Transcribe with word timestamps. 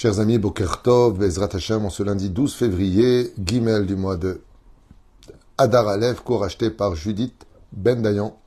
Chers 0.00 0.20
amis, 0.20 0.38
Boker 0.38 0.80
Tov, 0.80 1.18
Bezrat 1.18 1.48
Hashem, 1.52 1.84
en 1.84 1.90
ce 1.90 2.04
lundi 2.04 2.30
12 2.30 2.54
février, 2.54 3.32
Guimel 3.36 3.84
du 3.84 3.96
mois 3.96 4.16
de 4.16 4.42
Adar 5.56 5.88
Aleph, 5.88 6.20
cours 6.20 6.44
acheté 6.44 6.70
par 6.70 6.94
Judith 6.94 7.44
Ben 7.72 8.00
Dayan. 8.00 8.38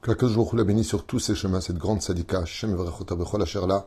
Que 0.00 0.26
jour 0.26 0.56
la 0.56 0.64
béni 0.64 0.82
sur 0.82 1.04
tous 1.04 1.18
ses 1.18 1.34
chemins, 1.34 1.60
cette 1.60 1.76
grande 1.76 2.00
sadika, 2.00 2.46
Shem 2.46 2.74
Vrechota 2.74 3.16
Bechol 3.16 3.42
Asherla, 3.42 3.86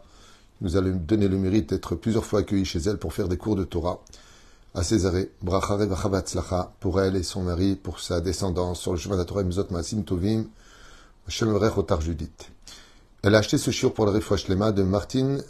nous 0.62 0.78
allons 0.78 1.02
donner 1.04 1.28
le 1.28 1.38
mérite 1.38 1.72
d'être 1.72 1.96
plusieurs 1.96 2.24
fois 2.24 2.42
accueillis 2.42 2.66
chez 2.66 2.82
elle 2.86 3.00
pour 3.00 3.14
faire 3.14 3.30
des 3.30 3.38
cours 3.38 3.56
de 3.56 3.64
Torah. 3.64 4.00
À 4.76 4.84
Césarée, 4.84 5.32
Brachare 5.42 5.88
Vachabatzlacha, 5.88 6.72
pour 6.80 7.02
elle 7.02 7.16
et 7.16 7.24
son 7.24 7.42
mari, 7.42 7.76
pour 7.76 8.00
sa 8.00 8.22
descendance, 8.22 8.80
sur 8.80 8.92
le 8.92 9.00
chemin 9.00 9.16
de 9.16 9.22
la 9.22 9.26
Torah, 9.26 9.42
Mzot 9.42 9.72
Masim 9.72 10.04
Tovim, 10.04 10.46
Shem 11.28 11.50
Vrechotar 11.50 12.00
Judith. 12.00 12.52
Elle 13.24 13.34
a 13.34 13.40
acheté 13.40 13.58
ce 13.58 13.72
shiur 13.72 13.96
pour 13.96 14.06
le 14.06 14.12
refouach 14.12 14.48
lema 14.48 14.72
de 14.72 14.84
Martine 14.84 15.42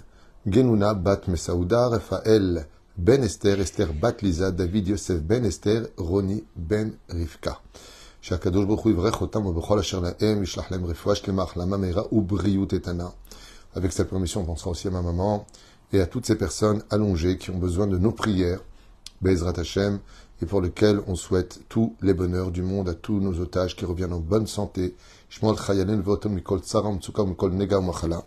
Genuna 0.46 0.94
bat 0.94 1.28
Mesaouda, 1.28 1.88
Raphaël 1.88 2.66
ben 2.96 3.22
Esther, 3.22 3.60
Esther 3.60 3.92
bat 3.92 4.22
Lisa, 4.22 4.50
David 4.50 4.88
Yosef 4.88 5.20
ben 5.22 5.44
Esther, 5.44 5.88
Roni 5.96 6.44
ben 6.56 6.92
Rivka. 7.08 7.60
שהקדוש 8.22 8.64
ברוך 8.64 8.80
הוא 8.80 8.92
יברך 8.92 9.20
אותם 9.20 9.46
ובכל 9.46 9.78
אשר 9.78 10.00
להם 10.00 10.42
ישלח 10.42 10.70
להם 10.70 10.84
רפואה 10.84 11.14
שלמה, 11.14 11.42
החלמה 11.42 11.76
מהירה 11.76 12.14
ובריאות 12.14 12.72
איתנה. 12.72 13.08
Avec 13.74 13.92
cette 13.92 14.10
permission, 14.10 14.42
on 14.42 14.44
pensera 14.44 14.70
aussi 14.70 14.88
à 14.88 14.90
ma 14.90 15.02
maman 15.02 15.46
et 15.92 16.00
à 16.00 16.06
toutes 16.06 16.26
ces 16.26 16.36
personnes 16.36 16.82
allongées 16.90 17.38
qui 17.38 17.50
ont 17.50 17.58
besoin 17.58 17.86
de 17.86 17.98
nos 17.98 18.12
prières, 18.12 18.60
Bezrat 19.22 19.58
Hashem, 19.58 19.98
et 20.42 20.46
pour 20.46 20.60
lesquelles 20.60 21.00
on 21.06 21.14
souhaite 21.14 21.60
tous 21.68 21.94
les 22.02 22.12
bonheurs 22.12 22.50
du 22.50 22.62
monde 22.62 22.88
à 22.88 22.94
tous 22.94 23.18
nos 23.20 23.38
otages 23.40 23.76
qui 23.76 23.84
reviennent 23.84 24.12
en 24.12 24.18
bonne 24.18 24.46
santé. 24.46 24.94
Shmuel 25.30 25.56
Chayanen 25.56 26.00
votom 26.02 26.34
mikol 26.34 26.60
tsaram 26.60 26.98
tsukam 26.98 27.28
mikol 27.30 27.52
nega 27.52 27.80
machala. 27.80 28.24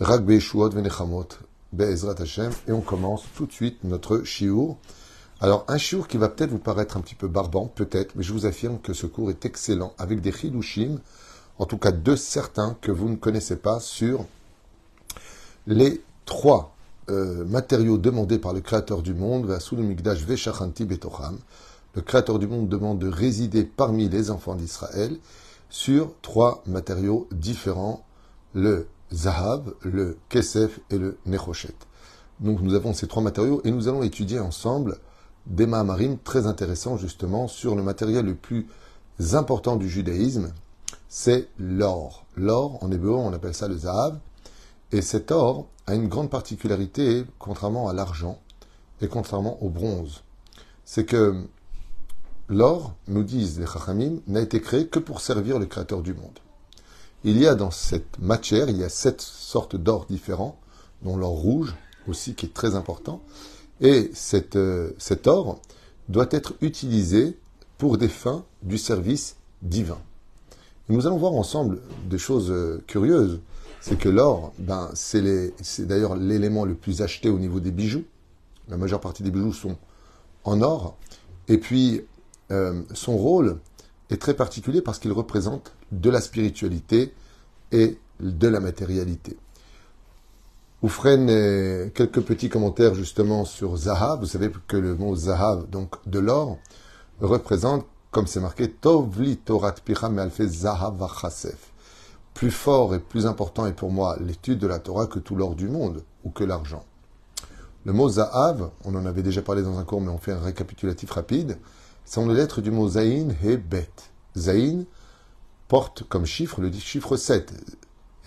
Rak 0.00 0.22
be'eshuot 0.24 0.70
venechamot. 0.70 1.30
Be'ezrat 1.73 2.15
Hashem. 2.19 2.51
Et 2.67 2.71
on 2.71 2.81
commence 2.81 3.23
tout 3.35 3.45
de 3.45 3.51
suite 3.51 3.83
notre 3.83 4.23
shiur. 4.23 4.77
Alors, 5.41 5.65
un 5.67 5.77
shiur 5.77 6.07
qui 6.07 6.17
va 6.17 6.29
peut-être 6.29 6.51
vous 6.51 6.59
paraître 6.59 6.95
un 6.95 7.01
petit 7.01 7.15
peu 7.15 7.27
barbant, 7.27 7.67
peut-être, 7.67 8.15
mais 8.15 8.23
je 8.23 8.31
vous 8.31 8.45
affirme 8.45 8.79
que 8.79 8.93
ce 8.93 9.07
cours 9.07 9.29
est 9.29 9.45
excellent, 9.45 9.93
avec 9.97 10.21
des 10.21 10.31
chidushim, 10.31 10.99
en 11.59 11.65
tout 11.65 11.77
cas 11.77 11.91
deux 11.91 12.15
certains 12.15 12.77
que 12.79 12.93
vous 12.93 13.09
ne 13.09 13.17
connaissez 13.17 13.57
pas, 13.57 13.81
sur 13.81 14.25
les 15.67 16.01
trois 16.25 16.73
euh, 17.09 17.43
matériaux 17.43 17.97
demandés 17.97 18.39
par 18.39 18.53
le 18.53 18.61
Créateur 18.61 19.01
du 19.01 19.13
monde. 19.13 19.47
Le 21.95 22.01
Créateur 22.01 22.39
du 22.39 22.47
monde 22.47 22.69
demande 22.69 22.99
de 22.99 23.09
résider 23.09 23.65
parmi 23.65 24.07
les 24.07 24.31
enfants 24.31 24.55
d'Israël 24.55 25.17
sur 25.69 26.13
trois 26.21 26.63
matériaux 26.67 27.27
différents, 27.31 28.05
le 28.53 28.87
Zahav, 29.13 29.75
le 29.81 30.17
Kesef 30.29 30.79
et 30.89 30.97
le 30.97 31.17
Nechoshet. 31.25 31.75
Donc 32.39 32.61
nous 32.61 32.73
avons 32.73 32.93
ces 32.93 33.07
trois 33.07 33.21
matériaux 33.21 33.61
et 33.63 33.71
nous 33.71 33.87
allons 33.87 34.03
étudier 34.03 34.39
ensemble 34.39 34.97
des 35.45 35.67
Mahamarim 35.67 36.17
très 36.17 36.47
intéressants 36.47 36.97
justement 36.97 37.47
sur 37.47 37.75
le 37.75 37.83
matériel 37.83 38.25
le 38.25 38.35
plus 38.35 38.67
important 39.33 39.75
du 39.75 39.87
judaïsme, 39.87 40.51
c'est 41.07 41.47
l'or. 41.59 42.25
L'or, 42.35 42.83
en 42.83 42.91
hébreu, 42.91 43.11
on 43.11 43.33
appelle 43.33 43.53
ça 43.53 43.67
le 43.67 43.77
Zahav. 43.77 44.17
Et 44.91 45.01
cet 45.01 45.31
or 45.31 45.67
a 45.85 45.93
une 45.93 46.07
grande 46.07 46.29
particularité, 46.29 47.23
contrairement 47.39 47.89
à 47.89 47.93
l'argent 47.93 48.39
et 49.01 49.07
contrairement 49.07 49.61
au 49.61 49.69
bronze. 49.69 50.23
C'est 50.85 51.05
que 51.05 51.45
l'or, 52.47 52.95
nous 53.07 53.23
disent 53.23 53.59
les 53.59 53.67
Chachamim, 53.67 54.21
n'a 54.27 54.41
été 54.41 54.59
créé 54.61 54.87
que 54.87 54.99
pour 54.99 55.21
servir 55.21 55.59
le 55.59 55.65
Créateur 55.65 56.01
du 56.01 56.13
monde. 56.13 56.39
Il 57.23 57.37
y 57.37 57.47
a 57.47 57.55
dans 57.55 57.71
cette 57.71 58.19
matière, 58.19 58.69
il 58.69 58.77
y 58.77 58.83
a 58.83 58.89
sept 58.89 59.21
sortes 59.21 59.75
d'or 59.75 60.05
différents, 60.09 60.59
dont 61.03 61.15
l'or 61.15 61.31
rouge 61.31 61.75
aussi, 62.07 62.35
qui 62.35 62.47
est 62.47 62.53
très 62.53 62.75
important. 62.75 63.21
Et 63.81 64.11
cet, 64.13 64.57
cet 64.97 65.27
or 65.27 65.59
doit 66.09 66.27
être 66.31 66.53
utilisé 66.61 67.37
pour 67.77 67.97
des 67.97 68.09
fins 68.09 68.43
du 68.61 68.77
service 68.77 69.37
divin. 69.61 69.99
Nous 70.89 71.07
allons 71.07 71.17
voir 71.17 71.33
ensemble 71.33 71.79
des 72.09 72.17
choses 72.17 72.53
curieuses. 72.87 73.39
C'est 73.79 73.97
que 73.97 74.09
l'or, 74.09 74.53
ben, 74.59 74.89
c'est 74.93 75.53
d'ailleurs 75.79 76.15
l'élément 76.15 76.65
le 76.65 76.73
plus 76.73 77.01
acheté 77.01 77.29
au 77.29 77.39
niveau 77.39 77.59
des 77.59 77.71
bijoux. 77.71 78.03
La 78.69 78.77
majeure 78.77 78.99
partie 78.99 79.23
des 79.23 79.31
bijoux 79.31 79.53
sont 79.53 79.77
en 80.43 80.61
or. 80.61 80.97
Et 81.47 81.57
puis, 81.57 82.01
euh, 82.51 82.81
son 82.93 83.17
rôle 83.17 83.59
est 84.13 84.17
très 84.17 84.33
particulier 84.33 84.81
parce 84.81 84.99
qu'il 84.99 85.11
représente 85.11 85.73
de 85.91 86.09
la 86.09 86.21
spiritualité 86.21 87.13
et 87.71 87.97
de 88.19 88.47
la 88.47 88.59
matérialité. 88.59 89.37
Oufren, 90.81 91.27
quelques 91.91 92.21
petits 92.21 92.49
commentaires 92.49 92.93
justement 92.93 93.45
sur 93.45 93.77
Zahav. 93.77 94.19
Vous 94.19 94.25
savez 94.25 94.51
que 94.67 94.77
le 94.77 94.95
mot 94.95 95.15
Zahav, 95.15 95.69
donc 95.69 95.95
de 96.05 96.19
l'or, 96.19 96.57
représente, 97.21 97.85
comme 98.11 98.27
c'est 98.27 98.41
marqué, 98.41 98.69
Tovli 98.69 99.37
Torat 99.37 99.75
Picham 99.83 100.19
Alfe 100.19 100.41
Zahav 100.41 100.97
Vachasef. 100.97 101.71
Plus 102.33 102.51
fort 102.51 102.95
et 102.95 102.99
plus 102.99 103.25
important 103.25 103.65
est 103.65 103.73
pour 103.73 103.91
moi 103.91 104.17
l'étude 104.19 104.59
de 104.59 104.67
la 104.67 104.79
Torah 104.79 105.07
que 105.07 105.19
tout 105.19 105.35
l'or 105.35 105.55
du 105.55 105.69
monde 105.69 106.03
ou 106.23 106.31
que 106.31 106.43
l'argent. 106.43 106.83
Le 107.85 107.93
mot 107.93 108.09
Zahav, 108.09 108.69
on 108.83 108.95
en 108.95 109.05
avait 109.05 109.23
déjà 109.23 109.41
parlé 109.41 109.61
dans 109.61 109.77
un 109.77 109.83
cours, 109.83 110.01
mais 110.01 110.09
on 110.09 110.17
fait 110.17 110.31
un 110.31 110.39
récapitulatif 110.39 111.11
rapide, 111.11 111.57
sont 112.05 112.27
les 112.27 112.35
lettres 112.35 112.61
du 112.61 112.71
mot 112.71 112.87
Zain 112.89 113.29
et 113.43 113.57
Bet. 113.57 113.89
Zain 114.37 114.83
porte 115.67 116.03
comme 116.03 116.25
chiffre 116.25 116.61
le 116.61 116.71
chiffre 116.71 117.17
7, 117.17 117.53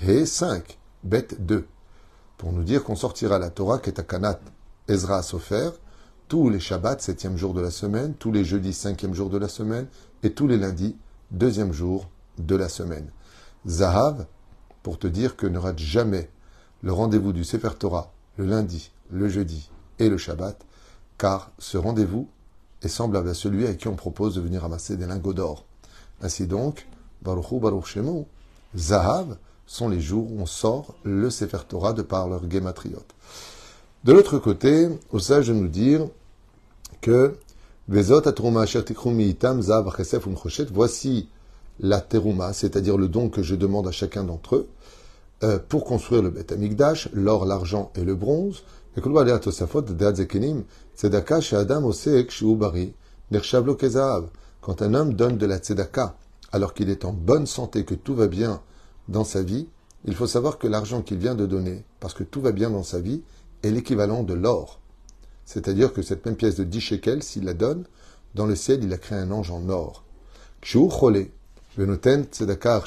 He 0.02 0.26
5, 0.26 0.78
Bet 1.04 1.28
2, 1.38 1.66
pour 2.38 2.52
nous 2.52 2.64
dire 2.64 2.84
qu'on 2.84 2.96
sortira 2.96 3.38
la 3.38 3.50
Torah 3.50 3.78
Ketakanat 3.78 4.40
Ezra 4.88 5.22
Sofer 5.22 5.70
tous 6.28 6.50
les 6.50 6.58
Shabbats, 6.58 6.98
septième 6.98 7.36
jour 7.36 7.54
de 7.54 7.60
la 7.60 7.70
semaine, 7.70 8.14
tous 8.14 8.32
les 8.32 8.44
jeudis, 8.44 8.72
cinquième 8.72 9.14
jour 9.14 9.30
de 9.30 9.38
la 9.38 9.48
semaine, 9.48 9.86
et 10.24 10.32
tous 10.32 10.48
les 10.48 10.56
lundis, 10.56 10.96
deuxième 11.30 11.72
jour 11.72 12.08
de 12.38 12.56
la 12.56 12.68
semaine. 12.68 13.08
Zahav, 13.66 14.26
pour 14.82 14.98
te 14.98 15.06
dire 15.06 15.36
que 15.36 15.46
ne 15.46 15.58
rate 15.58 15.78
jamais 15.78 16.28
le 16.82 16.92
rendez-vous 16.92 17.32
du 17.32 17.44
Sefer 17.44 17.70
Torah 17.78 18.12
le 18.38 18.44
lundi, 18.44 18.90
le 19.10 19.28
jeudi 19.28 19.70
et 19.98 20.08
le 20.08 20.18
Shabbat, 20.18 20.66
car 21.16 21.52
ce 21.58 21.78
rendez-vous 21.78 22.28
est 22.82 22.88
semblable 22.88 23.28
à 23.28 23.34
celui 23.34 23.66
à 23.66 23.74
qui 23.74 23.88
on 23.88 23.94
propose 23.94 24.34
de 24.34 24.40
venir 24.40 24.62
ramasser 24.62 24.96
des 24.96 25.06
lingots 25.06 25.32
d'or. 25.32 25.64
Ainsi 26.22 26.46
donc, 26.46 26.86
Baruchu 27.22 27.58
Baruch 27.58 27.86
Shemu, 27.86 28.24
Zahav 28.76 29.36
sont 29.66 29.88
les 29.88 30.00
jours 30.00 30.30
où 30.30 30.40
on 30.40 30.46
sort 30.46 30.94
le 31.02 31.30
Sefer 31.30 31.58
Torah 31.68 31.92
de 31.92 32.02
par 32.02 32.28
leur 32.28 32.46
guématriote. 32.46 33.14
De 34.04 34.12
l'autre 34.12 34.38
côté, 34.38 34.88
au 35.10 35.18
de 35.18 35.52
nous 35.52 35.68
dire 35.68 36.06
que 37.00 37.36
voici 40.72 41.28
la 41.80 42.00
terouma, 42.00 42.52
c'est-à-dire 42.52 42.96
le 42.96 43.08
don 43.08 43.28
que 43.28 43.42
je 43.42 43.54
demande 43.54 43.88
à 43.88 43.92
chacun 43.92 44.24
d'entre 44.24 44.56
eux, 44.56 44.68
euh, 45.42 45.58
pour 45.58 45.84
construire 45.84 46.22
le 46.22 46.30
Beth 46.30 46.52
Amikdash, 46.52 47.10
l'or, 47.12 47.44
l'argent 47.44 47.90
et 47.94 48.04
le 48.04 48.14
bronze. 48.14 48.62
Quand 54.60 54.82
un 54.82 54.94
homme 54.94 55.14
donne 55.14 55.36
de 55.36 55.46
la 55.46 55.58
tzedaka, 55.58 56.16
alors 56.52 56.72
qu'il 56.72 56.88
est 56.88 57.04
en 57.04 57.12
bonne 57.12 57.46
santé, 57.46 57.84
que 57.84 57.94
tout 57.94 58.14
va 58.14 58.28
bien 58.28 58.62
dans 59.08 59.24
sa 59.24 59.42
vie, 59.42 59.68
il 60.06 60.14
faut 60.14 60.26
savoir 60.26 60.58
que 60.58 60.66
l'argent 60.66 61.02
qu'il 61.02 61.18
vient 61.18 61.34
de 61.34 61.44
donner, 61.44 61.84
parce 62.00 62.14
que 62.14 62.24
tout 62.24 62.40
va 62.40 62.52
bien 62.52 62.70
dans 62.70 62.82
sa 62.82 63.00
vie, 63.00 63.22
est 63.62 63.70
l'équivalent 63.70 64.22
de 64.22 64.32
l'or. 64.32 64.80
C'est-à-dire 65.44 65.92
que 65.92 66.00
cette 66.00 66.24
même 66.24 66.36
pièce 66.36 66.56
de 66.56 66.64
10 66.64 66.80
shekels, 66.80 67.22
s'il 67.22 67.44
la 67.44 67.54
donne, 67.54 67.84
dans 68.34 68.46
le 68.46 68.56
ciel, 68.56 68.82
il 68.82 68.92
a 68.92 68.98
créé 68.98 69.18
un 69.18 69.30
ange 69.30 69.50
en 69.50 69.68
or. 69.68 70.02
Tzedaka 70.62 72.80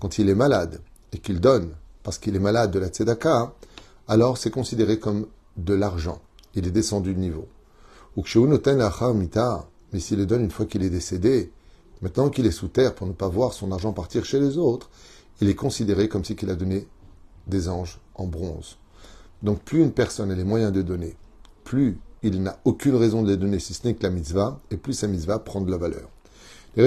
quand 0.00 0.18
il 0.18 0.28
est 0.28 0.34
malade 0.34 0.80
et 1.12 1.18
qu'il 1.18 1.40
donne 1.40 1.70
parce 2.02 2.18
qu'il 2.18 2.34
est 2.34 2.40
malade 2.40 2.72
de 2.72 2.80
la 2.80 2.88
tzedaka, 2.88 3.52
alors 4.08 4.38
c'est 4.38 4.50
considéré 4.50 4.98
comme 4.98 5.28
de 5.56 5.74
l'argent. 5.74 6.20
Il 6.54 6.66
est 6.66 6.70
descendu 6.70 7.14
de 7.14 7.18
niveau. 7.18 7.48
Mais 9.92 10.00
s'il 10.00 10.18
le 10.18 10.26
donne 10.26 10.42
une 10.42 10.50
fois 10.50 10.66
qu'il 10.66 10.82
est 10.82 10.90
décédé, 10.90 11.50
maintenant 12.00 12.28
qu'il 12.30 12.46
est 12.46 12.50
sous 12.50 12.68
terre 12.68 12.94
pour 12.94 13.06
ne 13.06 13.12
pas 13.12 13.28
voir 13.28 13.52
son 13.52 13.72
argent 13.72 13.92
partir 13.92 14.24
chez 14.24 14.40
les 14.40 14.58
autres, 14.58 14.90
il 15.40 15.48
est 15.48 15.54
considéré 15.54 16.08
comme 16.08 16.24
si 16.24 16.36
qu'il 16.36 16.50
a 16.50 16.54
donné 16.54 16.86
des 17.46 17.68
anges 17.68 18.00
en 18.14 18.26
bronze. 18.26 18.78
Donc 19.42 19.60
plus 19.62 19.82
une 19.82 19.92
personne 19.92 20.30
a 20.30 20.34
les 20.34 20.44
moyens 20.44 20.72
de 20.72 20.82
donner, 20.82 21.16
plus 21.64 21.98
il 22.22 22.42
n'a 22.42 22.58
aucune 22.64 22.94
raison 22.94 23.22
de 23.22 23.28
les 23.28 23.36
donner 23.36 23.58
si 23.58 23.74
ce 23.74 23.86
n'est 23.86 23.94
que 23.94 24.04
la 24.04 24.10
mitzvah, 24.10 24.60
et 24.70 24.76
plus 24.76 24.92
sa 24.92 25.08
mitzvah 25.08 25.40
prend 25.40 25.60
de 25.60 25.70
la 25.70 25.76
valeur. 25.76 26.08
C'est 26.74 26.86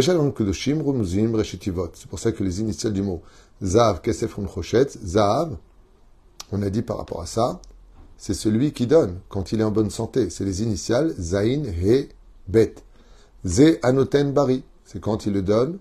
pour 2.10 2.20
ça 2.20 2.32
que 2.32 2.44
les 2.44 2.62
initiales 2.62 2.94
du 2.94 3.02
mot 3.02 3.22
Zav, 3.64 4.02
Kesef, 4.02 4.38
Zav, 5.06 5.58
on 6.52 6.62
a 6.62 6.70
dit 6.70 6.82
par 6.82 6.98
rapport 6.98 7.22
à 7.22 7.26
ça, 7.26 7.60
c'est 8.18 8.34
celui 8.34 8.72
qui 8.72 8.88
donne 8.88 9.20
quand 9.30 9.52
il 9.52 9.62
est 9.62 9.64
en 9.64 9.72
bonne 9.72 9.90
santé. 9.90 10.30
C'est 10.30 10.46
les 10.46 10.64
initiales 10.64 11.14
Zain, 11.20 11.64
He, 11.66 12.10
Bet. 12.48 12.76
Ze, 13.46 13.78
Anoten, 13.84 14.32
Bari, 14.32 14.64
c'est 14.86 15.02
quand 15.02 15.26
il 15.26 15.34
le 15.34 15.42
donne 15.42 15.78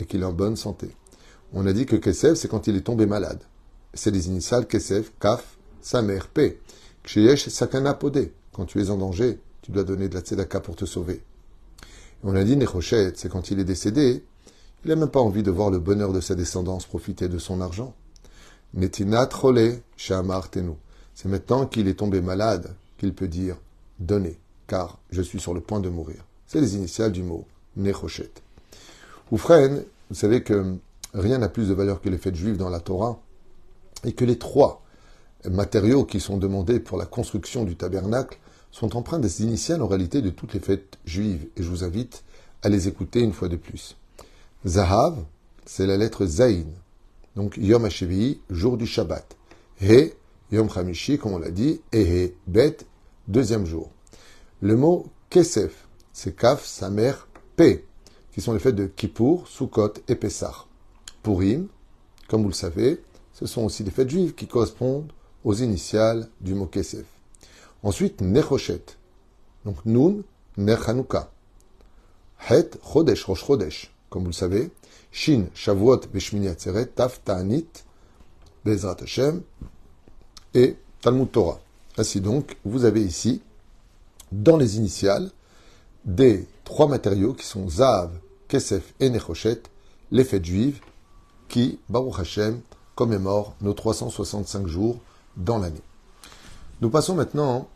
et 0.00 0.06
qu'il 0.06 0.22
est 0.22 0.26
en 0.26 0.32
bonne 0.32 0.56
santé. 0.56 0.88
On 1.52 1.66
a 1.66 1.72
dit 1.72 1.86
que 1.86 1.96
Kesef, 1.96 2.34
c'est 2.34 2.48
quand 2.48 2.66
il 2.66 2.76
est 2.76 2.80
tombé 2.80 3.06
malade. 3.06 3.40
C'est 3.92 4.10
les 4.10 4.28
initiales 4.28 4.66
Kesef, 4.66 5.12
Kaf, 5.20 5.56
sa 5.80 6.02
mère, 6.02 6.28
P. 6.28 6.58
Ksheyesh 7.04 7.48
sakana 7.48 7.94
podé. 7.94 8.32
Quand 8.52 8.64
tu 8.64 8.80
es 8.80 8.90
en 8.90 8.96
danger, 8.96 9.38
tu 9.62 9.70
dois 9.70 9.84
donner 9.84 10.08
de 10.08 10.14
la 10.14 10.20
tzedaka 10.20 10.60
pour 10.60 10.74
te 10.74 10.84
sauver. 10.86 11.22
on 12.22 12.34
a 12.34 12.42
dit 12.44 12.56
Nechoshet, 12.56 13.12
c'est 13.16 13.28
quand 13.28 13.50
il 13.50 13.60
est 13.60 13.64
décédé, 13.64 14.24
il 14.84 14.88
n'a 14.88 14.96
même 14.96 15.10
pas 15.10 15.20
envie 15.20 15.42
de 15.42 15.50
voir 15.50 15.70
le 15.70 15.78
bonheur 15.78 16.12
de 16.12 16.20
sa 16.20 16.34
descendance 16.34 16.86
profiter 16.86 17.28
de 17.28 17.38
son 17.38 17.60
argent. 17.60 17.94
Netinat 18.74 19.28
cholé, 19.28 19.82
shamar 19.96 20.50
tenu. 20.50 20.72
C'est 21.14 21.28
maintenant 21.28 21.66
qu'il 21.66 21.88
est 21.88 21.94
tombé 21.94 22.20
malade 22.20 22.74
qu'il 22.98 23.14
peut 23.14 23.28
dire 23.28 23.56
donnez, 23.98 24.38
car 24.66 24.98
je 25.10 25.22
suis 25.22 25.40
sur 25.40 25.54
le 25.54 25.60
point 25.60 25.80
de 25.80 25.88
mourir. 25.88 26.24
C'est 26.46 26.60
les 26.60 26.74
initiales 26.76 27.12
du 27.12 27.22
mot 27.22 27.46
Nechoshet. 27.76 28.30
Oufren, 29.30 29.84
vous 30.10 30.16
savez 30.16 30.42
que 30.42 30.76
rien 31.14 31.38
n'a 31.38 31.48
plus 31.48 31.68
de 31.68 31.74
valeur 31.74 32.00
que 32.00 32.08
les 32.08 32.18
fêtes 32.18 32.36
juives 32.36 32.56
dans 32.56 32.68
la 32.68 32.80
Torah, 32.80 33.18
et 34.04 34.12
que 34.12 34.24
les 34.24 34.38
trois 34.38 34.82
matériaux 35.50 36.04
qui 36.04 36.20
sont 36.20 36.36
demandés 36.36 36.80
pour 36.80 36.98
la 36.98 37.06
construction 37.06 37.64
du 37.64 37.76
tabernacle 37.76 38.38
sont 38.70 38.96
empreints 38.96 39.18
des 39.18 39.42
initiales 39.42 39.82
en 39.82 39.86
réalité 39.86 40.20
de 40.20 40.30
toutes 40.30 40.52
les 40.52 40.60
fêtes 40.60 40.98
juives, 41.04 41.46
et 41.56 41.62
je 41.62 41.68
vous 41.68 41.84
invite 41.84 42.24
à 42.62 42.68
les 42.68 42.88
écouter 42.88 43.20
une 43.20 43.32
fois 43.32 43.48
de 43.48 43.56
plus. 43.56 43.96
Zahav, 44.66 45.16
c'est 45.64 45.86
la 45.86 45.96
lettre 45.96 46.26
Zain, 46.26 46.64
donc 47.36 47.56
Yom 47.56 47.84
HaShevi, 47.84 48.40
jour 48.50 48.76
du 48.76 48.86
Shabbat. 48.86 49.36
He, 49.80 50.12
Yom 50.54 50.68
Hamishi, 50.74 51.18
comme 51.18 51.32
on 51.32 51.38
l'a 51.38 51.50
dit, 51.50 51.80
et 51.92 52.02
He, 52.02 52.34
Bet, 52.46 52.78
deuxième 53.26 53.66
jour. 53.66 53.90
Le 54.62 54.76
mot 54.76 55.06
Kesef, 55.28 55.88
c'est 56.12 56.36
Kaf, 56.36 56.64
sa 56.64 56.90
mère, 56.90 57.26
P, 57.56 57.84
qui 58.32 58.40
sont 58.40 58.52
les 58.52 58.60
fêtes 58.60 58.76
de 58.76 58.86
Kippour, 58.86 59.48
Sukkot 59.48 59.94
et 60.06 60.14
Pessah. 60.14 60.54
Purim, 61.24 61.66
comme 62.28 62.42
vous 62.42 62.48
le 62.48 62.54
savez, 62.54 63.02
ce 63.32 63.46
sont 63.46 63.62
aussi 63.62 63.82
des 63.82 63.90
fêtes 63.90 64.10
juives 64.10 64.34
qui 64.34 64.46
correspondent 64.46 65.10
aux 65.42 65.54
initiales 65.54 66.28
du 66.40 66.54
mot 66.54 66.66
Kesef. 66.66 67.06
Ensuite, 67.82 68.20
Nechoshet. 68.20 68.84
Donc 69.64 69.84
Nun, 69.84 70.22
Nechanouka. 70.56 71.32
Het, 72.48 72.78
Chodesh, 72.80 73.24
Rosh 73.24 73.44
Chodesh, 73.44 73.92
comme 74.08 74.22
vous 74.22 74.28
le 74.28 74.34
savez. 74.34 74.70
Shin, 75.10 75.46
Shavuot, 75.54 76.02
Beshmini 76.12 76.46
Atzeret, 76.46 76.86
Taf, 76.86 77.24
Ta'anit, 77.24 77.84
Bezrat 78.64 78.98
Hashem 79.00 79.42
et 80.54 80.76
Talmud 81.00 81.30
Torah. 81.30 81.60
Ainsi 81.96 82.20
donc, 82.20 82.56
vous 82.64 82.84
avez 82.84 83.02
ici, 83.02 83.42
dans 84.32 84.56
les 84.56 84.76
initiales, 84.76 85.30
des 86.04 86.46
trois 86.64 86.88
matériaux 86.88 87.34
qui 87.34 87.46
sont 87.46 87.68
Zav, 87.68 88.10
Kesef 88.48 88.94
et 89.00 89.10
Nechoshet, 89.10 89.62
les 90.10 90.24
fêtes 90.24 90.44
juives, 90.44 90.80
qui, 91.48 91.78
Baruch 91.88 92.18
Hashem, 92.18 92.60
commémore 92.94 93.54
nos 93.60 93.72
365 93.72 94.66
jours 94.66 94.98
dans 95.36 95.58
l'année. 95.58 95.82
Nous 96.80 96.90
passons 96.90 97.14
maintenant 97.14 97.68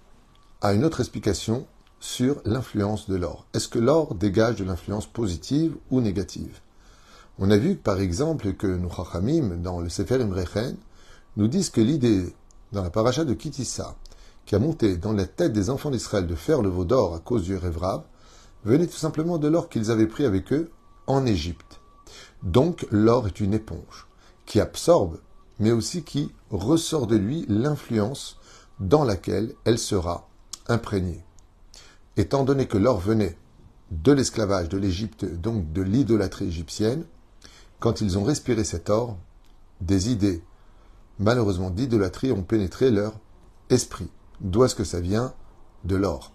à 0.61 0.73
une 0.73 0.85
autre 0.85 1.01
explication 1.01 1.67
sur 2.01 2.41
l'influence 2.45 3.09
de 3.09 3.17
l'or. 3.17 3.47
Est-ce 3.55 3.69
que 3.69 3.79
l'or 3.79 4.15
dégage 4.15 4.57
de 4.57 4.65
l'influence 4.65 5.07
positive 5.07 5.77
ou 5.91 6.01
négative? 6.01 6.61
On 7.39 7.51
a 7.51 7.57
vu 7.57 7.77
par 7.77 8.01
exemple 8.01 8.53
que 8.55 8.67
nos 8.67 8.91
Chachamim, 8.91 9.57
dans 9.63 9.81
le 9.81 9.89
Sefer 9.89 10.21
Imrechen, 10.21 10.77
nous 11.37 11.49
disent 11.49 11.71
que 11.71 11.81
l'idée, 11.81 12.35
dans 12.73 12.83
la 12.83 12.91
paracha 12.91 13.25
de 13.25 13.35
Kitissa, 13.35 13.97
qui 14.47 14.55
a 14.55 14.59
monté 14.59 14.97
dans 14.97 15.13
la 15.13 15.27
tête 15.27 15.53
des 15.53 15.71
enfants 15.71 15.91
d'Israël 15.91 16.27
de 16.27 16.35
faire 16.35 16.63
le 16.63 16.69
veau 16.69 16.85
d'or 16.85 17.15
à 17.15 17.19
cause 17.19 17.43
du 17.43 17.57
Révrav, 17.57 18.03
venait 18.65 18.87
tout 18.87 18.97
simplement 18.97 19.39
de 19.39 19.49
l'or 19.49 19.69
qu'ils 19.69 19.91
avaient 19.91 20.07
pris 20.07 20.25
avec 20.25 20.53
eux 20.53 20.71
en 21.07 21.27
Égypte. 21.27 21.81
Donc 22.43 22.87
l'or 22.91 23.27
est 23.27 23.41
une 23.41 23.55
éponge 23.55 24.07
qui 24.47 24.61
absorbe, 24.61 25.19
mais 25.59 25.73
aussi 25.73 26.03
qui 26.03 26.33
ressort 26.51 27.07
de 27.07 27.17
lui 27.17 27.45
l'influence 27.49 28.39
dans 28.81 29.05
laquelle 29.05 29.55
elle 29.65 29.79
sera 29.79 30.29
imprégnée. 30.69 31.25
Étant 32.17 32.45
donné 32.45 32.67
que 32.67 32.79
l'or 32.79 32.99
venait 32.99 33.37
de 33.91 34.13
l'esclavage 34.13 34.69
de 34.69 34.79
l'Égypte, 34.79 35.25
donc 35.25 35.73
de 35.73 35.83
l'idolâtrie 35.83 36.49
égyptienne, 36.49 37.05
quand 37.81 38.01
ils 38.01 38.19
ont 38.19 38.25
respiré 38.25 38.65
cet 38.65 38.91
or, 38.91 39.17
des 39.81 40.11
idées, 40.11 40.43
malheureusement 41.19 41.71
d'idolâtrie, 41.71 42.33
ont 42.33 42.43
pénétré 42.43 42.91
leur 42.91 43.15
esprit. 43.71 44.09
D'où 44.41 44.65
est-ce 44.65 44.75
que 44.75 44.85
ça 44.85 45.01
vient? 45.01 45.35
De 45.85 45.97
l'or. 45.97 46.33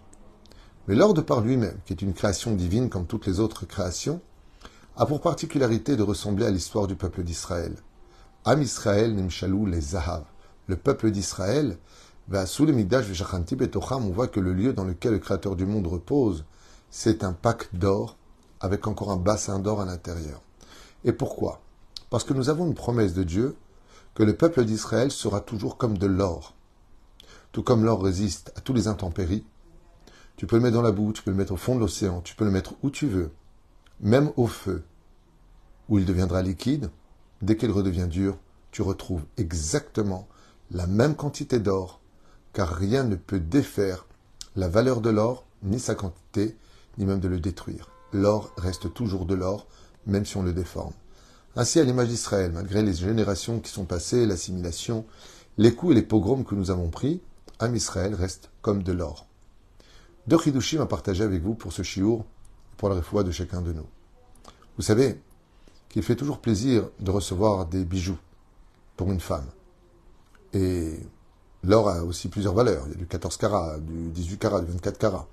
Mais 0.88 0.94
l'or 0.94 1.14
de 1.14 1.20
par 1.20 1.40
lui-même, 1.40 1.78
qui 1.86 1.92
est 1.92 2.02
une 2.02 2.14
création 2.14 2.54
divine 2.54 2.90
comme 2.90 3.06
toutes 3.06 3.26
les 3.26 3.40
autres 3.40 3.66
créations, 3.66 4.20
a 4.96 5.06
pour 5.06 5.20
particularité 5.20 5.96
de 5.96 6.02
ressembler 6.02 6.46
à 6.46 6.50
l'histoire 6.50 6.86
du 6.86 6.96
peuple 6.96 7.22
d'Israël. 7.22 7.74
Am 8.44 8.62
Israël 8.62 9.14
Nimshalou 9.14 9.66
les 9.66 9.80
Zahav. 9.80 10.24
Le 10.66 10.76
peuple 10.76 11.10
d'Israël, 11.10 11.78
va 12.28 12.46
sous 12.46 12.64
le 12.64 12.72
Migdash 12.72 13.06
on 13.90 14.10
voit 14.10 14.28
que 14.28 14.40
le 14.40 14.52
lieu 14.52 14.72
dans 14.72 14.84
lequel 14.84 15.12
le 15.12 15.18
Créateur 15.18 15.56
du 15.56 15.66
monde 15.66 15.86
repose, 15.86 16.44
c'est 16.90 17.24
un 17.24 17.32
pack 17.32 17.74
d'or 17.74 18.16
avec 18.60 18.86
encore 18.86 19.10
un 19.10 19.16
bassin 19.16 19.58
d'or 19.58 19.80
à 19.80 19.84
l'intérieur. 19.84 20.40
Et 21.04 21.12
pourquoi? 21.12 21.60
Parce 22.08 22.24
que 22.24 22.32
nous 22.32 22.48
avons 22.48 22.66
une 22.66 22.74
promesse 22.74 23.12
de 23.12 23.24
Dieu 23.24 23.56
que 24.14 24.22
le 24.22 24.36
peuple 24.36 24.64
d'Israël 24.64 25.10
sera 25.10 25.40
toujours 25.40 25.76
comme 25.76 25.98
de 25.98 26.06
l'or. 26.06 26.54
Tout 27.52 27.62
comme 27.62 27.84
l'or 27.84 28.02
résiste 28.02 28.52
à 28.56 28.60
tous 28.60 28.72
les 28.72 28.88
intempéries, 28.88 29.46
tu 30.36 30.46
peux 30.46 30.56
le 30.56 30.62
mettre 30.62 30.74
dans 30.74 30.82
la 30.82 30.92
boue, 30.92 31.12
tu 31.12 31.22
peux 31.22 31.30
le 31.30 31.36
mettre 31.36 31.52
au 31.52 31.56
fond 31.56 31.74
de 31.74 31.80
l'océan, 31.80 32.20
tu 32.20 32.34
peux 32.34 32.44
le 32.44 32.50
mettre 32.50 32.74
où 32.82 32.90
tu 32.90 33.06
veux, 33.06 33.30
même 34.00 34.30
au 34.36 34.46
feu, 34.46 34.84
où 35.88 35.98
il 35.98 36.04
deviendra 36.04 36.42
liquide, 36.42 36.90
dès 37.42 37.56
qu'il 37.56 37.70
redevient 37.70 38.08
dur, 38.08 38.36
tu 38.70 38.82
retrouves 38.82 39.24
exactement 39.36 40.26
la 40.70 40.86
même 40.86 41.14
quantité 41.14 41.60
d'or, 41.60 42.00
car 42.52 42.74
rien 42.74 43.04
ne 43.04 43.16
peut 43.16 43.40
défaire 43.40 44.06
la 44.56 44.68
valeur 44.68 45.00
de 45.00 45.10
l'or, 45.10 45.44
ni 45.62 45.78
sa 45.78 45.94
quantité, 45.94 46.56
ni 46.98 47.04
même 47.04 47.20
de 47.20 47.28
le 47.28 47.40
détruire. 47.40 47.90
L'or 48.12 48.52
reste 48.56 48.92
toujours 48.92 49.26
de 49.26 49.34
l'or, 49.34 49.66
même 50.06 50.24
si 50.24 50.36
on 50.36 50.42
le 50.42 50.52
déforme. 50.52 50.92
Ainsi, 51.56 51.78
à 51.78 51.84
l'image 51.84 52.08
d'Israël, 52.08 52.50
malgré 52.52 52.82
les 52.82 52.94
générations 52.94 53.60
qui 53.60 53.70
sont 53.70 53.84
passées, 53.84 54.26
l'assimilation, 54.26 55.04
les 55.56 55.72
coups 55.72 55.92
et 55.92 55.94
les 55.94 56.02
pogroms 56.02 56.42
que 56.42 56.56
nous 56.56 56.72
avons 56.72 56.88
pris, 56.88 57.20
Am 57.60 57.76
Israël 57.76 58.14
reste 58.14 58.50
comme 58.60 58.82
de 58.82 58.92
l'or. 58.92 59.26
Deux 60.26 60.38
chidushim 60.38 60.80
à 60.80 60.86
partager 60.86 61.22
avec 61.22 61.42
vous 61.42 61.54
pour 61.54 61.72
ce 61.72 61.82
chiour, 61.82 62.24
pour 62.76 62.88
la 62.88 63.00
foi 63.02 63.22
de 63.22 63.30
chacun 63.30 63.60
de 63.60 63.72
nous. 63.72 63.86
Vous 64.76 64.82
savez, 64.82 65.20
qu'il 65.88 66.02
fait 66.02 66.16
toujours 66.16 66.40
plaisir 66.40 66.88
de 66.98 67.12
recevoir 67.12 67.66
des 67.66 67.84
bijoux 67.84 68.18
pour 68.96 69.12
une 69.12 69.20
femme. 69.20 69.46
Et 70.54 70.98
l'or 71.62 71.88
a 71.88 72.02
aussi 72.02 72.28
plusieurs 72.28 72.54
valeurs. 72.54 72.82
Il 72.86 72.92
y 72.92 72.94
a 72.94 72.98
du 72.98 73.06
14 73.06 73.36
carats, 73.36 73.78
du 73.78 74.10
18 74.10 74.38
carats, 74.38 74.60
du 74.60 74.72
24 74.72 74.98
carats. 74.98 75.28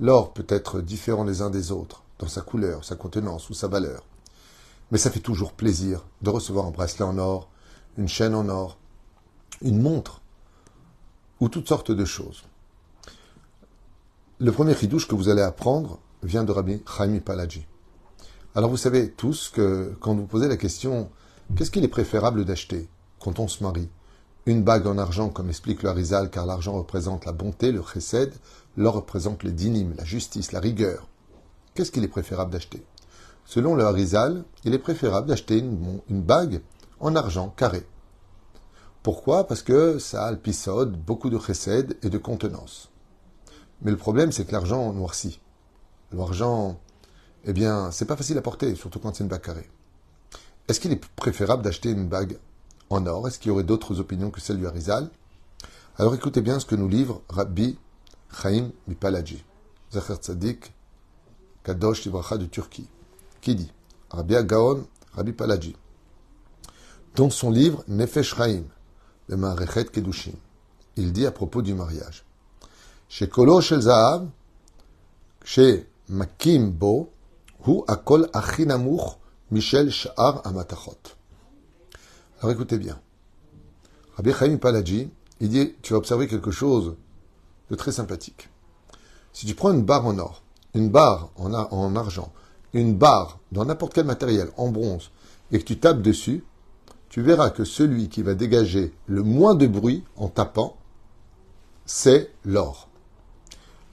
L'or 0.00 0.34
peut 0.34 0.46
être 0.50 0.82
différent 0.82 1.24
les 1.24 1.40
uns 1.40 1.48
des 1.48 1.72
autres, 1.72 2.02
dans 2.18 2.28
sa 2.28 2.42
couleur, 2.42 2.84
sa 2.84 2.96
contenance 2.96 3.48
ou 3.48 3.54
sa 3.54 3.68
valeur. 3.68 4.04
Mais 4.90 4.98
ça 4.98 5.10
fait 5.10 5.20
toujours 5.20 5.52
plaisir 5.52 6.06
de 6.22 6.30
recevoir 6.30 6.66
un 6.66 6.70
bracelet 6.70 7.04
en 7.04 7.18
or, 7.18 7.48
une 7.98 8.08
chaîne 8.08 8.34
en 8.34 8.48
or, 8.48 8.78
une 9.62 9.80
montre, 9.80 10.22
ou 11.40 11.48
toutes 11.48 11.68
sortes 11.68 11.90
de 11.90 12.04
choses. 12.04 12.44
Le 14.38 14.52
premier 14.52 14.72
ridouche 14.72 15.08
que 15.08 15.14
vous 15.14 15.28
allez 15.28 15.42
apprendre 15.42 15.98
vient 16.22 16.44
de 16.44 16.52
Rabbi 16.52 16.82
Chaim 16.86 17.18
Palaji. 17.20 17.66
Alors 18.54 18.70
vous 18.70 18.76
savez 18.76 19.10
tous 19.10 19.48
que 19.48 19.96
quand 20.00 20.14
vous 20.14 20.26
posez 20.26 20.48
la 20.48 20.56
question 20.56 21.10
qu'est-ce 21.56 21.70
qu'il 21.70 21.84
est 21.84 21.88
préférable 21.88 22.44
d'acheter 22.44 22.88
quand 23.18 23.38
on 23.38 23.48
se 23.48 23.62
marie? 23.62 23.88
Une 24.46 24.62
bague 24.62 24.86
en 24.86 24.98
argent, 24.98 25.28
comme 25.28 25.48
explique 25.48 25.82
le 25.82 25.90
Harizal, 25.90 26.30
car 26.30 26.46
l'argent 26.46 26.74
représente 26.74 27.24
la 27.24 27.32
bonté, 27.32 27.72
le 27.72 27.82
chesed, 27.82 28.32
l'or 28.76 28.94
représente 28.94 29.42
les 29.42 29.50
dynimes, 29.50 29.94
la 29.96 30.04
justice, 30.04 30.52
la 30.52 30.60
rigueur. 30.60 31.08
Qu'est-ce 31.74 31.90
qu'il 31.90 32.04
est 32.04 32.08
préférable 32.08 32.52
d'acheter? 32.52 32.84
Selon 33.46 33.76
le 33.76 33.84
Harizal, 33.84 34.44
il 34.64 34.74
est 34.74 34.78
préférable 34.78 35.28
d'acheter 35.28 35.58
une, 35.58 36.00
bague 36.10 36.62
en 36.98 37.14
argent 37.14 37.54
carré. 37.56 37.86
Pourquoi? 39.04 39.46
Parce 39.46 39.62
que 39.62 40.00
ça 40.00 40.26
alpisode 40.26 40.96
beaucoup 40.96 41.30
de 41.30 41.38
chesed 41.38 41.96
et 42.02 42.10
de 42.10 42.18
contenance. 42.18 42.90
Mais 43.82 43.92
le 43.92 43.96
problème, 43.96 44.32
c'est 44.32 44.44
que 44.44 44.52
l'argent 44.52 44.92
noircit. 44.92 45.40
L'argent 46.12 46.80
eh 47.44 47.52
bien, 47.52 47.92
c'est 47.92 48.04
pas 48.04 48.16
facile 48.16 48.36
à 48.36 48.42
porter, 48.42 48.74
surtout 48.74 48.98
quand 48.98 49.14
c'est 49.14 49.22
une 49.22 49.30
bague 49.30 49.42
carrée. 49.42 49.70
Est-ce 50.66 50.80
qu'il 50.80 50.90
est 50.90 51.06
préférable 51.14 51.62
d'acheter 51.62 51.90
une 51.90 52.08
bague 52.08 52.38
en 52.90 53.06
or? 53.06 53.28
Est-ce 53.28 53.38
qu'il 53.38 53.50
y 53.50 53.52
aurait 53.52 53.62
d'autres 53.62 54.00
opinions 54.00 54.32
que 54.32 54.40
celle 54.40 54.58
du 54.58 54.66
Harizal? 54.66 55.08
Alors 55.98 56.16
écoutez 56.16 56.40
bien 56.40 56.58
ce 56.58 56.66
que 56.66 56.74
nous 56.74 56.88
livre 56.88 57.22
Rabbi 57.28 57.78
Chaim 58.42 58.70
Mipalaji, 58.88 59.44
Zacher 59.92 60.16
Tzadik, 60.16 60.72
Kadosh 61.62 62.04
Libracha 62.04 62.36
de 62.36 62.46
Turquie, 62.46 62.88
qui 63.46 63.54
dit 63.54 63.72
Rabbi 64.10 64.34
Agaon, 64.34 64.88
Rabbi 65.12 65.32
Palaji, 65.32 65.76
dans 67.14 67.30
son 67.30 67.52
livre 67.52 67.84
Nefesh 67.86 68.34
Chaim, 68.34 68.64
le 69.28 69.36
Marechet 69.36 69.84
Kedushim, 69.84 70.34
il 70.96 71.12
dit 71.12 71.26
à 71.26 71.30
propos 71.30 71.62
du 71.62 71.72
mariage 71.72 72.24
Chez 73.08 73.28
Kolo 73.28 73.60
Shel 73.60 73.82
Zahav, 73.82 74.26
chez 75.44 75.88
Makim 76.08 76.70
Bo, 76.70 77.12
akol 77.86 78.28
Michel 79.52 79.92
Sha'ar 79.92 80.44
Amatachot. 80.44 81.14
Alors 82.40 82.52
écoutez 82.52 82.78
bien. 82.78 82.98
Rabbi 84.16 84.32
Chaim 84.32 84.56
Paladji, 84.56 85.08
il 85.38 85.50
dit, 85.50 85.76
tu 85.82 85.92
vas 85.92 86.00
observer 86.00 86.26
quelque 86.26 86.50
chose 86.50 86.96
de 87.70 87.76
très 87.76 87.92
sympathique. 87.92 88.48
Si 89.32 89.46
tu 89.46 89.54
prends 89.54 89.70
une 89.70 89.84
barre 89.84 90.04
en 90.04 90.18
or, 90.18 90.42
une 90.74 90.90
barre 90.90 91.30
en, 91.36 91.54
en 91.54 91.94
argent, 91.94 92.32
une 92.80 92.94
barre 92.94 93.38
dans 93.52 93.64
n'importe 93.64 93.94
quel 93.94 94.06
matériel, 94.06 94.50
en 94.56 94.68
bronze, 94.68 95.10
et 95.50 95.58
que 95.58 95.64
tu 95.64 95.78
tapes 95.78 96.02
dessus, 96.02 96.44
tu 97.08 97.22
verras 97.22 97.50
que 97.50 97.64
celui 97.64 98.08
qui 98.08 98.22
va 98.22 98.34
dégager 98.34 98.92
le 99.06 99.22
moins 99.22 99.54
de 99.54 99.66
bruit 99.66 100.04
en 100.16 100.28
tapant, 100.28 100.76
c'est 101.86 102.32
l'or. 102.44 102.88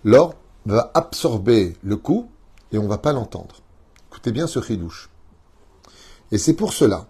L'or 0.03 0.35
va 0.65 0.91
absorber 0.93 1.77
le 1.83 1.95
coup 1.95 2.29
et 2.71 2.77
on 2.77 2.83
ne 2.83 2.89
va 2.89 2.97
pas 2.97 3.13
l'entendre. 3.13 3.61
Écoutez 4.09 4.31
bien 4.31 4.47
ce 4.47 4.61
chidouche. 4.61 5.09
Et 6.31 6.37
c'est 6.37 6.55
pour 6.55 6.73
cela 6.73 7.07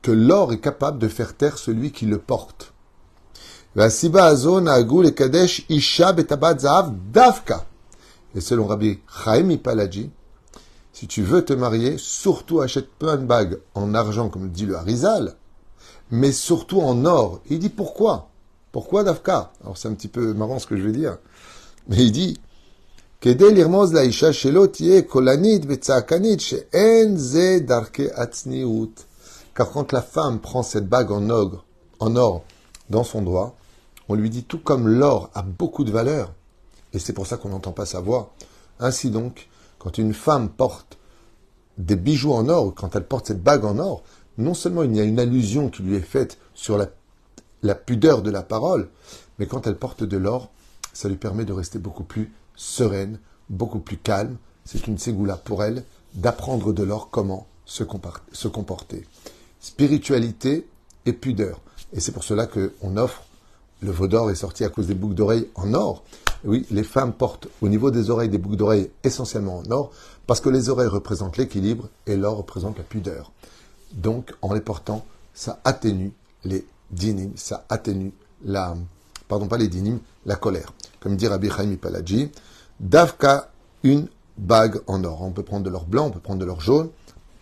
que 0.00 0.10
l'or 0.10 0.52
est 0.52 0.60
capable 0.60 0.98
de 0.98 1.08
faire 1.08 1.36
taire 1.36 1.58
celui 1.58 1.92
qui 1.92 2.06
le 2.06 2.18
porte. 2.18 2.72
Et 3.76 3.90
selon 8.40 8.66
Rabbi 8.66 8.98
Chaim 9.24 9.56
Palaji, 9.58 10.10
si 11.02 11.08
tu 11.08 11.24
veux 11.24 11.44
te 11.44 11.52
marier, 11.52 11.98
surtout 11.98 12.60
achète 12.60 12.88
plein 12.88 13.16
de 13.16 13.24
bagues 13.24 13.58
en 13.74 13.92
argent, 13.92 14.28
comme 14.28 14.50
dit 14.50 14.66
le 14.66 14.76
Harizal, 14.76 15.34
mais 16.12 16.30
surtout 16.30 16.80
en 16.80 17.04
or. 17.06 17.40
Il 17.50 17.58
dit 17.58 17.70
pourquoi? 17.70 18.28
Pourquoi 18.70 19.02
Dafka 19.02 19.50
Alors 19.64 19.76
c'est 19.76 19.88
un 19.88 19.94
petit 19.94 20.06
peu 20.06 20.32
marrant 20.32 20.60
ce 20.60 20.68
que 20.68 20.76
je 20.76 20.84
vais 20.84 20.92
dire, 20.92 21.18
mais 21.88 21.96
il 21.96 22.12
dit 22.12 22.38
car 23.20 23.34
quand 29.72 29.92
la 29.92 30.02
femme 30.02 30.38
prend 30.38 30.62
cette 30.62 30.88
bague 30.88 31.10
en 31.10 31.30
or, 31.30 31.64
en 31.98 32.14
or 32.14 32.44
dans 32.90 33.02
son 33.02 33.22
doigt, 33.22 33.56
on 34.08 34.14
lui 34.14 34.30
dit 34.30 34.44
tout 34.44 34.60
comme 34.60 34.86
l'or 34.86 35.30
a 35.34 35.42
beaucoup 35.42 35.82
de 35.82 35.90
valeur, 35.90 36.32
et 36.92 37.00
c'est 37.00 37.12
pour 37.12 37.26
ça 37.26 37.38
qu'on 37.38 37.48
n'entend 37.48 37.72
pas 37.72 37.86
sa 37.86 37.98
voix. 37.98 38.32
Ainsi 38.78 39.10
donc, 39.10 39.48
quand 39.82 39.98
une 39.98 40.14
femme 40.14 40.48
porte 40.48 40.96
des 41.76 41.96
bijoux 41.96 42.32
en 42.32 42.48
or, 42.48 42.72
quand 42.72 42.94
elle 42.94 43.04
porte 43.04 43.26
cette 43.26 43.42
bague 43.42 43.64
en 43.64 43.78
or, 43.78 44.04
non 44.38 44.54
seulement 44.54 44.84
il 44.84 44.94
y 44.94 45.00
a 45.00 45.04
une 45.04 45.18
allusion 45.18 45.70
qui 45.70 45.82
lui 45.82 45.96
est 45.96 46.00
faite 46.00 46.38
sur 46.54 46.78
la, 46.78 47.74
pudeur 47.74 48.22
de 48.22 48.30
la 48.30 48.42
parole, 48.42 48.88
mais 49.38 49.46
quand 49.46 49.66
elle 49.66 49.76
porte 49.76 50.04
de 50.04 50.16
l'or, 50.16 50.50
ça 50.92 51.08
lui 51.08 51.16
permet 51.16 51.44
de 51.44 51.52
rester 51.52 51.80
beaucoup 51.80 52.04
plus 52.04 52.32
sereine, 52.54 53.18
beaucoup 53.50 53.80
plus 53.80 53.96
calme. 53.96 54.36
C'est 54.64 54.86
une 54.86 54.98
ségoula 54.98 55.36
pour 55.36 55.64
elle 55.64 55.82
d'apprendre 56.14 56.72
de 56.72 56.84
l'or 56.84 57.10
comment 57.10 57.48
se, 57.64 57.82
comporter. 57.82 59.04
Spiritualité 59.60 60.68
et 61.06 61.12
pudeur. 61.12 61.60
Et 61.92 61.98
c'est 61.98 62.12
pour 62.12 62.22
cela 62.22 62.46
qu'on 62.46 62.96
offre, 62.96 63.24
le 63.80 63.90
veau 63.90 64.06
d'or 64.06 64.30
est 64.30 64.36
sorti 64.36 64.62
à 64.62 64.68
cause 64.68 64.86
des 64.86 64.94
boucles 64.94 65.16
d'oreilles 65.16 65.48
en 65.56 65.74
or. 65.74 66.04
Oui, 66.44 66.66
les 66.70 66.82
femmes 66.82 67.12
portent 67.12 67.48
au 67.60 67.68
niveau 67.68 67.90
des 67.90 68.10
oreilles 68.10 68.28
des 68.28 68.38
boucles 68.38 68.56
d'oreilles 68.56 68.90
essentiellement 69.04 69.58
en 69.58 69.70
or, 69.70 69.92
parce 70.26 70.40
que 70.40 70.48
les 70.48 70.68
oreilles 70.68 70.88
représentent 70.88 71.36
l'équilibre 71.36 71.88
et 72.06 72.16
l'or 72.16 72.36
représente 72.36 72.78
la 72.78 72.84
pudeur. 72.84 73.32
Donc, 73.92 74.32
en 74.42 74.52
les 74.52 74.60
portant, 74.60 75.04
ça 75.34 75.60
atténue 75.64 76.12
les 76.44 76.66
dynimes, 76.90 77.32
ça 77.36 77.64
atténue 77.68 78.12
la, 78.44 78.74
pardon, 79.28 79.46
pas 79.46 79.58
les 79.58 79.68
dynimes, 79.68 80.00
la 80.26 80.36
colère. 80.36 80.72
Comme 81.00 81.16
dit 81.16 81.26
Rabbi 81.26 81.50
Chaim 81.50 81.76
Palaji, 81.80 82.30
Davka, 82.80 83.50
une 83.82 84.08
bague 84.38 84.80
en 84.86 85.04
or. 85.04 85.22
On 85.22 85.30
peut 85.30 85.42
prendre 85.42 85.64
de 85.64 85.70
l'or 85.70 85.84
blanc, 85.84 86.06
on 86.06 86.10
peut 86.10 86.20
prendre 86.20 86.40
de 86.40 86.44
l'or 86.44 86.60
jaune, 86.60 86.90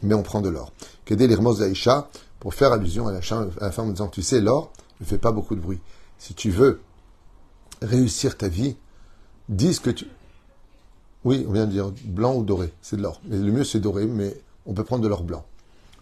mais 0.02 0.14
on 0.14 0.23
prend 0.23 0.40
de 0.40 0.49
l'or. 0.49 0.73
Kedé 1.04 1.26
l'irmos 1.26 1.62
Aïcha, 1.62 2.09
pour 2.38 2.54
faire 2.54 2.73
allusion 2.73 3.07
à 3.07 3.12
la, 3.12 3.21
femme 3.21 3.50
en 3.78 3.90
disant, 3.90 4.09
tu 4.09 4.23
sais, 4.23 4.40
l'or 4.40 4.73
ne 5.00 5.07
fait 5.07 5.19
pas 5.19 5.33
beaucoup 5.33 5.54
de 5.54 5.61
bruit. 5.61 5.80
Si 6.19 6.35
tu 6.35 6.50
veux 6.50 6.80
réussir 7.83 8.37
ta 8.37 8.49
vie, 8.49 8.76
dis 9.50 9.75
ce 9.75 9.80
que 9.80 9.90
tu... 9.90 10.07
Oui, 11.25 11.45
on 11.47 11.52
vient 11.52 11.66
de 11.66 11.73
dire 11.73 11.92
blanc 12.04 12.35
ou 12.35 12.45
doré, 12.45 12.73
c'est 12.80 12.97
de 12.97 13.02
l'or. 13.02 13.21
Mais 13.25 13.37
le 13.37 13.52
mieux, 13.52 13.64
c'est 13.64 13.80
doré, 13.80 14.07
mais 14.07 14.40
on 14.64 14.73
peut 14.73 14.85
prendre 14.85 15.02
de 15.02 15.09
l'or 15.09 15.23
blanc. 15.23 15.45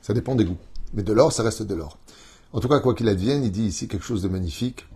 Ça 0.00 0.14
dépend 0.14 0.37
des 0.37 0.45
goûts. 0.45 0.59
Mais 0.95 1.02
de 1.02 1.12
l'or, 1.12 1.33
ça 1.33 1.43
reste 1.43 1.62
de 1.64 1.75
l'or. 1.75 1.99
En 2.52 2.61
tout 2.61 2.69
cas, 2.69 2.78
quoi 2.78 2.95
qu'il 2.95 3.09
advienne, 3.09 3.43
il 3.43 3.50
dit 3.50 3.64
ici 3.64 3.88
quelque 3.88 4.05
chose 4.05 4.23
de 4.23 4.28
magnifique. 4.28 4.87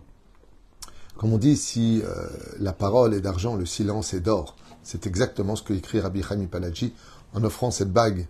Comme 1.17 1.33
on 1.33 1.37
dit, 1.37 1.57
si 1.57 2.01
euh, 2.03 2.27
la 2.59 2.73
parole 2.73 3.13
est 3.13 3.21
d'argent, 3.21 3.55
le 3.55 3.65
silence 3.65 4.13
est 4.13 4.21
d'or. 4.21 4.55
C'est 4.81 5.07
exactement 5.07 5.55
ce 5.55 5.63
que 5.63 5.73
écrit 5.73 5.99
Rabbi 5.99 6.23
Chaim 6.23 6.45
Palaji 6.49 6.93
en 7.33 7.43
offrant 7.43 7.71
cette 7.71 7.91
bague 7.91 8.27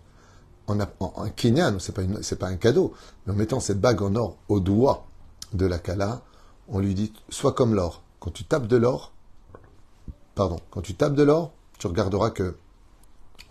en, 0.67 0.79
en, 0.79 0.87
en 0.99 1.29
Kenyan, 1.29 1.77
c'est 1.79 1.93
pas, 1.93 2.03
pas 2.39 2.47
un 2.47 2.55
cadeau, 2.55 2.93
mais 3.25 3.33
en 3.33 3.35
mettant 3.35 3.59
cette 3.59 3.81
bague 3.81 4.01
en 4.01 4.15
or 4.15 4.37
au 4.47 4.59
doigt 4.59 5.07
de 5.53 5.65
la 5.65 5.77
Kala, 5.77 6.21
on 6.67 6.79
lui 6.79 6.93
dit 6.93 7.13
sois 7.29 7.53
comme 7.53 7.75
l'or. 7.75 8.01
Quand 8.19 8.31
tu 8.31 8.45
tapes 8.45 8.67
de 8.67 8.77
l'or, 8.77 9.11
pardon, 10.35 10.59
quand 10.71 10.81
tu 10.81 10.95
tapes 10.95 11.15
de 11.15 11.23
l'or, 11.23 11.51
tu 11.79 11.87
regarderas 11.87 12.29
que 12.29 12.55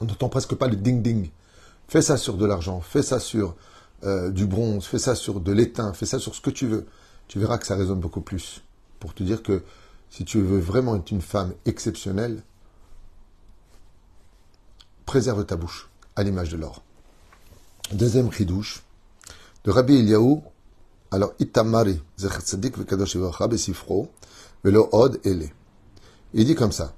on 0.01 0.05
n'entend 0.05 0.29
presque 0.29 0.55
pas 0.55 0.69
le 0.69 0.77
ding 0.77 1.03
ding. 1.03 1.31
Fais 1.89 2.03
ça 2.03 2.17
sur 2.17 2.37
de 2.37 2.47
l'argent, 2.47 2.81
fais 2.81 3.03
ça 3.03 3.21
sur 3.21 3.55
euh, 4.05 4.31
du 4.31 4.47
bronze, 4.47 4.85
fais 4.85 4.99
ça 4.99 5.15
sur 5.15 5.41
de 5.41 5.53
l'étain, 5.53 5.93
fais 5.93 6.07
ça 6.07 6.19
sur 6.19 6.35
ce 6.35 6.41
que 6.41 6.51
tu 6.51 6.67
veux. 6.67 6.87
Tu 7.29 7.39
verras 7.39 7.59
que 7.59 7.67
ça 7.67 7.77
résonne 7.77 8.01
beaucoup 8.01 8.21
plus. 8.21 8.63
Pour 8.99 9.15
te 9.15 9.23
dire 9.23 9.43
que 9.43 9.63
si 10.11 10.25
tu 10.25 10.41
veux 10.41 10.59
vraiment 10.59 10.97
être 10.97 11.11
une 11.11 11.21
femme 11.21 11.55
exceptionnelle, 11.67 12.43
préserve 15.07 15.45
ta 15.45 15.57
bouche, 15.57 15.89
à 16.17 16.23
l'image 16.23 16.51
de 16.51 16.57
l'or. 16.57 16.83
Deuxième 17.93 18.33
chidouche, 18.33 18.83
de 19.65 19.71
Rabbi 19.71 19.97
Eliaou, 19.97 20.43
alors 21.11 21.35
Itamari, 21.39 22.01
Zechatzadik 22.19 22.79
vekadosh 22.79 23.17
besifro, 23.49 24.09
velo 24.65 24.89
od 24.93 25.21
ele. 25.25 25.53
Il 26.35 26.47
dit 26.47 26.55
comme 26.55 26.73
ça, 26.73 26.95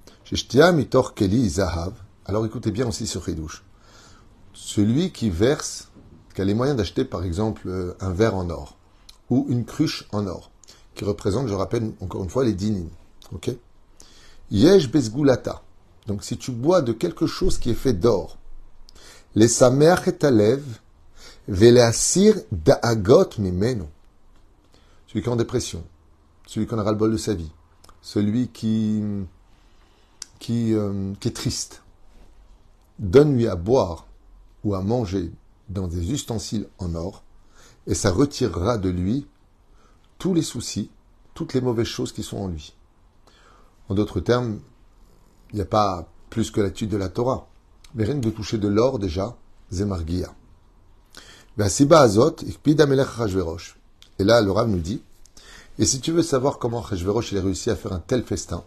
alors 2.27 2.47
écoutez 2.47 2.71
bien 2.71 2.87
aussi 2.87 3.07
ce 3.07 3.19
chidouche. 3.19 3.65
Celui 4.53 5.11
qui 5.11 5.29
verse, 5.29 5.89
qui 6.35 6.41
a 6.41 6.45
les 6.45 6.55
moyens 6.55 6.77
d'acheter 6.77 7.05
par 7.05 7.25
exemple 7.25 7.97
un 7.99 8.11
verre 8.13 8.37
en 8.37 8.49
or, 8.51 8.77
ou 9.31 9.47
une 9.49 9.65
cruche 9.65 10.07
en 10.13 10.27
or, 10.27 10.51
qui 10.95 11.05
représente, 11.05 11.49
je 11.49 11.55
rappelle 11.55 11.93
encore 12.01 12.23
une 12.23 12.31
fois, 12.31 12.45
les 12.45 12.53
dinim. 12.53 12.89
Ok? 13.33 13.51
Yesh 14.51 14.89
bezgulata. 14.91 15.63
Donc 16.07 16.23
si 16.23 16.37
tu 16.39 16.53
bois 16.53 16.83
de 16.83 16.93
quelque 16.93 17.27
chose 17.27 17.59
qui 17.59 17.71
est 17.71 17.75
fait 17.75 17.95
d'or, 17.95 18.39
les 19.35 19.49
samer 19.49 19.97
etalev, 20.07 20.63
velasir 21.49 22.37
da'agot 22.53 23.31
mimenu. 23.39 23.85
Celui 25.09 25.23
qui 25.23 25.29
est 25.29 25.33
en 25.33 25.37
dépression, 25.37 25.83
celui 26.47 26.69
qui 26.69 26.75
en 26.75 26.79
a 26.79 26.85
ras-le-bol 26.85 27.11
de 27.11 27.17
sa 27.17 27.35
vie, 27.35 27.51
celui 28.05 28.51
euh, 28.61 29.25
qui 30.39 30.73
est 30.75 31.35
triste, 31.35 31.83
donne-lui 32.99 33.49
à 33.49 33.57
boire 33.57 34.07
ou 34.63 34.75
à 34.75 34.83
manger 34.83 35.33
dans 35.71 35.89
des 35.89 36.13
ustensiles 36.13 36.69
en 36.79 36.95
or, 36.95 37.23
et 37.87 37.95
ça 37.95 38.11
retirera 38.11 38.77
de 38.77 38.91
lui 38.91 39.27
tous 40.19 40.35
les 40.35 40.43
soucis, 40.43 40.91
toutes 41.33 41.55
les 41.55 41.63
mauvaises 41.63 41.87
choses 41.87 42.13
qui 42.13 42.23
sont 42.23 42.37
en 42.37 42.49
lui. 42.49 42.75
En 43.89 43.95
d'autres 43.95 44.21
termes, 44.21 44.61
il 45.53 45.57
n'y 45.57 45.63
a 45.63 45.67
pas 45.67 46.07
plus 46.29 46.51
que 46.51 46.61
l'étude 46.61 46.91
de 46.91 46.99
la 46.99 47.09
Torah. 47.09 47.49
Mais 47.95 48.05
rien 48.05 48.17
de 48.17 48.31
toucher 48.31 48.59
de 48.59 48.69
l'or 48.69 48.99
déjà, 48.99 49.35
Zemargia. 49.73 50.35
Et 51.57 51.63
là, 54.25 54.41
le 54.43 54.67
nous 54.67 54.81
dit, 54.81 55.03
et 55.79 55.85
si 55.85 56.01
tu 56.01 56.13
veux 56.13 56.23
savoir 56.23 56.59
comment 56.59 56.85
Hachverosh 56.85 57.33
a 57.35 57.41
réussi 57.41 57.71
à 57.71 57.77
faire 57.77 57.93
un 57.93 57.99
tel 57.99 58.23
festin, 58.23 58.65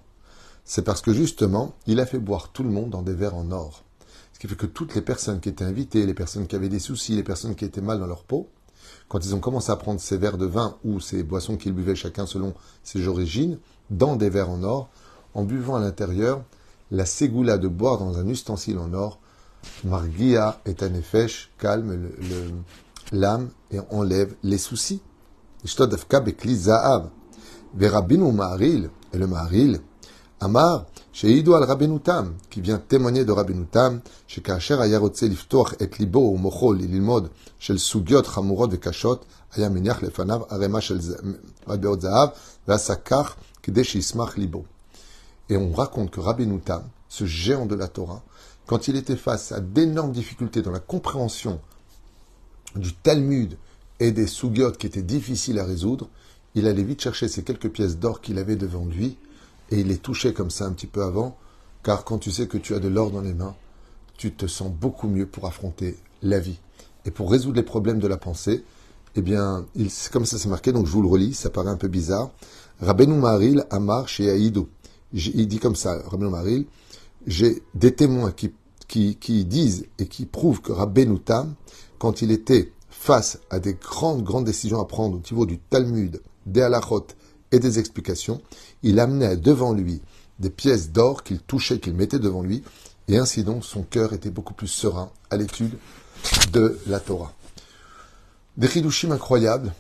c'est 0.65 0.81
parce 0.81 1.01
que 1.01 1.13
justement, 1.13 1.75
il 1.87 1.99
a 1.99 2.05
fait 2.05 2.19
boire 2.19 2.49
tout 2.51 2.63
le 2.63 2.69
monde 2.69 2.89
dans 2.89 3.01
des 3.01 3.13
verres 3.13 3.35
en 3.35 3.51
or. 3.51 3.83
Ce 4.33 4.39
qui 4.39 4.47
fait 4.47 4.55
que 4.55 4.65
toutes 4.65 4.93
les 4.93 5.01
personnes 5.01 5.39
qui 5.39 5.49
étaient 5.49 5.63
invitées, 5.63 6.05
les 6.05 6.13
personnes 6.13 6.45
qui 6.45 6.55
avaient 6.55 6.69
des 6.69 6.79
soucis, 6.79 7.15
les 7.15 7.23
personnes 7.23 7.55
qui 7.55 7.65
étaient 7.65 7.81
mal 7.81 7.99
dans 7.99 8.07
leur 8.07 8.23
peau, 8.23 8.49
quand 9.07 9.25
ils 9.25 9.33
ont 9.33 9.39
commencé 9.39 9.71
à 9.71 9.77
prendre 9.77 10.01
ces 10.01 10.17
verres 10.17 10.37
de 10.37 10.45
vin 10.45 10.77
ou 10.83 10.99
ces 10.99 11.23
boissons 11.23 11.57
qu'ils 11.57 11.73
buvaient 11.73 11.95
chacun 11.95 12.25
selon 12.25 12.53
ses 12.83 13.07
origines, 13.07 13.57
dans 13.89 14.17
des 14.17 14.29
verres 14.29 14.49
en 14.49 14.63
or, 14.63 14.89
en 15.33 15.43
buvant 15.43 15.75
à 15.75 15.79
l'intérieur, 15.79 16.43
la 16.91 17.05
ségoula 17.05 17.57
de 17.57 17.67
boire 17.67 17.97
dans 17.97 18.17
un 18.17 18.27
ustensile 18.27 18.79
en 18.79 18.93
or, 18.93 19.19
Margia 19.83 20.61
est 20.65 20.83
un 20.83 20.93
effet 20.93 21.27
calme 21.57 22.09
l'âme 23.11 23.49
et 23.71 23.79
enlève 23.91 24.35
les 24.43 24.57
soucis 24.57 25.01
et 29.13 29.17
le 29.17 29.27
Maharil, 29.27 29.79
Amar, 30.39 30.85
chez 31.11 31.31
Ido 31.31 31.55
al 31.55 31.63
Rabenutam, 31.63 32.35
qui 32.49 32.61
vient 32.61 32.77
témoigner 32.77 33.25
de 33.25 33.31
Rabenutam, 33.31 34.01
chez 34.27 34.41
Kacher 34.41 34.79
Ayarotse 34.79 35.23
Liftoch 35.23 35.75
et 35.79 35.89
Libo 35.97 36.31
ou 36.31 36.37
Mochol 36.37 36.81
Ililmod, 36.81 37.31
chez 37.57 37.73
le 37.73 37.79
Sugiot 37.79 38.21
Hamurod 38.35 38.71
et 38.73 38.77
Kashot, 38.77 39.21
Ayaminiach 39.55 40.01
Lefanav, 40.01 40.45
Arema 40.49 40.79
shel 40.79 40.99
Radbeot 41.65 42.01
Zahav, 42.01 42.33
Vasakach, 42.67 43.35
Kedesh 43.63 43.95
Ismach 43.95 44.37
Libo. 44.37 44.65
Et 45.49 45.57
on 45.57 45.71
raconte 45.73 46.11
que 46.11 46.19
Rabenutam, 46.19 46.83
ce 47.09 47.25
géant 47.25 47.65
de 47.65 47.73
la 47.73 47.87
Torah, 47.87 48.21
quand 48.67 48.87
il 48.87 48.95
était 48.95 49.15
face 49.15 49.51
à 49.51 49.59
d'énormes 49.59 50.11
difficultés 50.11 50.61
dans 50.61 50.71
la 50.71 50.79
compréhension 50.79 51.59
du 52.75 52.93
Talmud, 52.93 53.57
et 53.99 54.11
des 54.11 54.27
sougiotes 54.27 54.77
qui 54.77 54.87
étaient 54.87 55.01
difficiles 55.01 55.59
à 55.59 55.65
résoudre, 55.65 56.09
il 56.55 56.67
allait 56.67 56.83
vite 56.83 57.01
chercher 57.01 57.27
ces 57.27 57.43
quelques 57.43 57.69
pièces 57.69 57.97
d'or 57.97 58.21
qu'il 58.21 58.37
avait 58.37 58.55
devant 58.55 58.85
lui 58.85 59.17
et 59.71 59.79
il 59.79 59.87
les 59.87 59.97
touchait 59.97 60.33
comme 60.33 60.49
ça 60.49 60.65
un 60.65 60.71
petit 60.71 60.87
peu 60.87 61.03
avant, 61.03 61.37
car 61.83 62.03
quand 62.03 62.17
tu 62.17 62.31
sais 62.31 62.47
que 62.47 62.57
tu 62.57 62.73
as 62.73 62.79
de 62.79 62.87
l'or 62.87 63.11
dans 63.11 63.21
les 63.21 63.33
mains, 63.33 63.55
tu 64.17 64.31
te 64.31 64.47
sens 64.47 64.71
beaucoup 64.71 65.07
mieux 65.07 65.27
pour 65.27 65.45
affronter 65.45 65.97
la 66.21 66.39
vie. 66.39 66.59
Et 67.05 67.11
pour 67.11 67.31
résoudre 67.31 67.57
les 67.57 67.63
problèmes 67.63 67.99
de 67.99 68.07
la 68.07 68.17
pensée, 68.17 68.63
eh 69.15 69.21
bien, 69.21 69.65
il, 69.75 69.89
comme 70.11 70.25
ça 70.25 70.37
c'est 70.37 70.49
marqué, 70.49 70.71
donc 70.71 70.85
je 70.85 70.91
vous 70.91 71.01
le 71.01 71.07
relis, 71.07 71.33
ça 71.33 71.49
paraît 71.49 71.69
un 71.69 71.77
peu 71.77 71.87
bizarre. 71.87 72.31
Rabbeinu 72.81 73.15
Maril 73.15 73.65
Amar 73.69 74.07
chez 74.07 74.29
Aïdou. 74.29 74.67
Il 75.13 75.47
dit 75.47 75.59
comme 75.59 75.75
ça, 75.75 76.01
Rabbeinu 76.07 76.29
Maril, 76.29 76.65
j'ai 77.25 77.63
des 77.73 77.93
témoins 77.93 78.31
qui, 78.31 78.51
qui, 78.87 79.15
qui, 79.15 79.45
disent 79.45 79.85
et 79.99 80.07
qui 80.07 80.25
prouvent 80.25 80.61
que 80.61 80.71
Rabbeinu 80.71 81.19
Tam, 81.19 81.55
quand 81.97 82.21
il 82.21 82.31
était 82.31 82.71
face 83.07 83.39
à 83.49 83.59
des 83.59 83.75
grandes, 83.75 84.21
grandes 84.21 84.43
décisions 84.43 84.81
à 84.81 84.85
prendre 84.85 85.15
au 85.15 85.21
niveau 85.31 85.45
du 85.45 85.59
Talmud, 85.59 86.21
des 86.45 86.61
halachot 86.61 87.07
et 87.53 87.59
des 87.59 87.79
explications, 87.79 88.41
il 88.83 88.99
amenait 88.99 89.37
devant 89.37 89.71
lui 89.71 90.01
des 90.39 90.49
pièces 90.49 90.91
d'or 90.91 91.23
qu'il 91.23 91.39
touchait, 91.39 91.79
qu'il 91.79 91.93
mettait 91.93 92.19
devant 92.19 92.41
lui, 92.41 92.63
et 93.07 93.17
ainsi 93.17 93.45
donc 93.45 93.63
son 93.63 93.83
cœur 93.83 94.11
était 94.11 94.29
beaucoup 94.29 94.53
plus 94.53 94.67
serein 94.67 95.09
à 95.29 95.37
l'étude 95.37 95.77
de 96.51 96.77
la 96.85 96.99
Torah. 96.99 97.31
Des 98.57 98.67
chidushim 98.67 99.13
incroyables, 99.13 99.73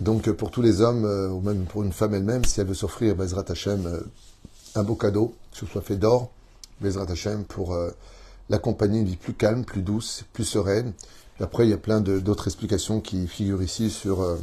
donc 0.00 0.28
pour 0.32 0.50
tous 0.50 0.62
les 0.62 0.80
hommes, 0.80 1.04
euh, 1.04 1.28
ou 1.28 1.40
même 1.40 1.66
pour 1.66 1.84
une 1.84 1.92
femme 1.92 2.14
elle-même, 2.14 2.44
si 2.44 2.60
elle 2.60 2.66
veut 2.66 2.74
s'offrir 2.74 3.14
Bezrat 3.14 3.44
Hashem 3.48 3.86
euh, 3.86 4.00
un 4.74 4.82
beau 4.82 4.96
cadeau, 4.96 5.36
que 5.52 5.58
ce 5.58 5.66
soit 5.66 5.82
fait 5.82 5.96
d'or, 5.96 6.32
Bezrat 6.80 7.08
Hashem, 7.08 7.44
pour 7.44 7.74
euh, 7.74 7.92
l'accompagner 8.50 8.98
une 8.98 9.06
vie 9.06 9.16
plus 9.16 9.34
calme, 9.34 9.64
plus 9.64 9.82
douce, 9.82 10.24
plus 10.32 10.44
sereine. 10.44 10.94
après, 11.41 11.65
il 11.65 11.69
y 11.69 11.73
a 11.73 11.77
plein 11.77 12.01
d'autres 12.01 12.47
explications 12.47 12.99
qui 12.99 13.27
figurent 13.27 13.61
ici 13.61 13.89
sur 13.89 14.37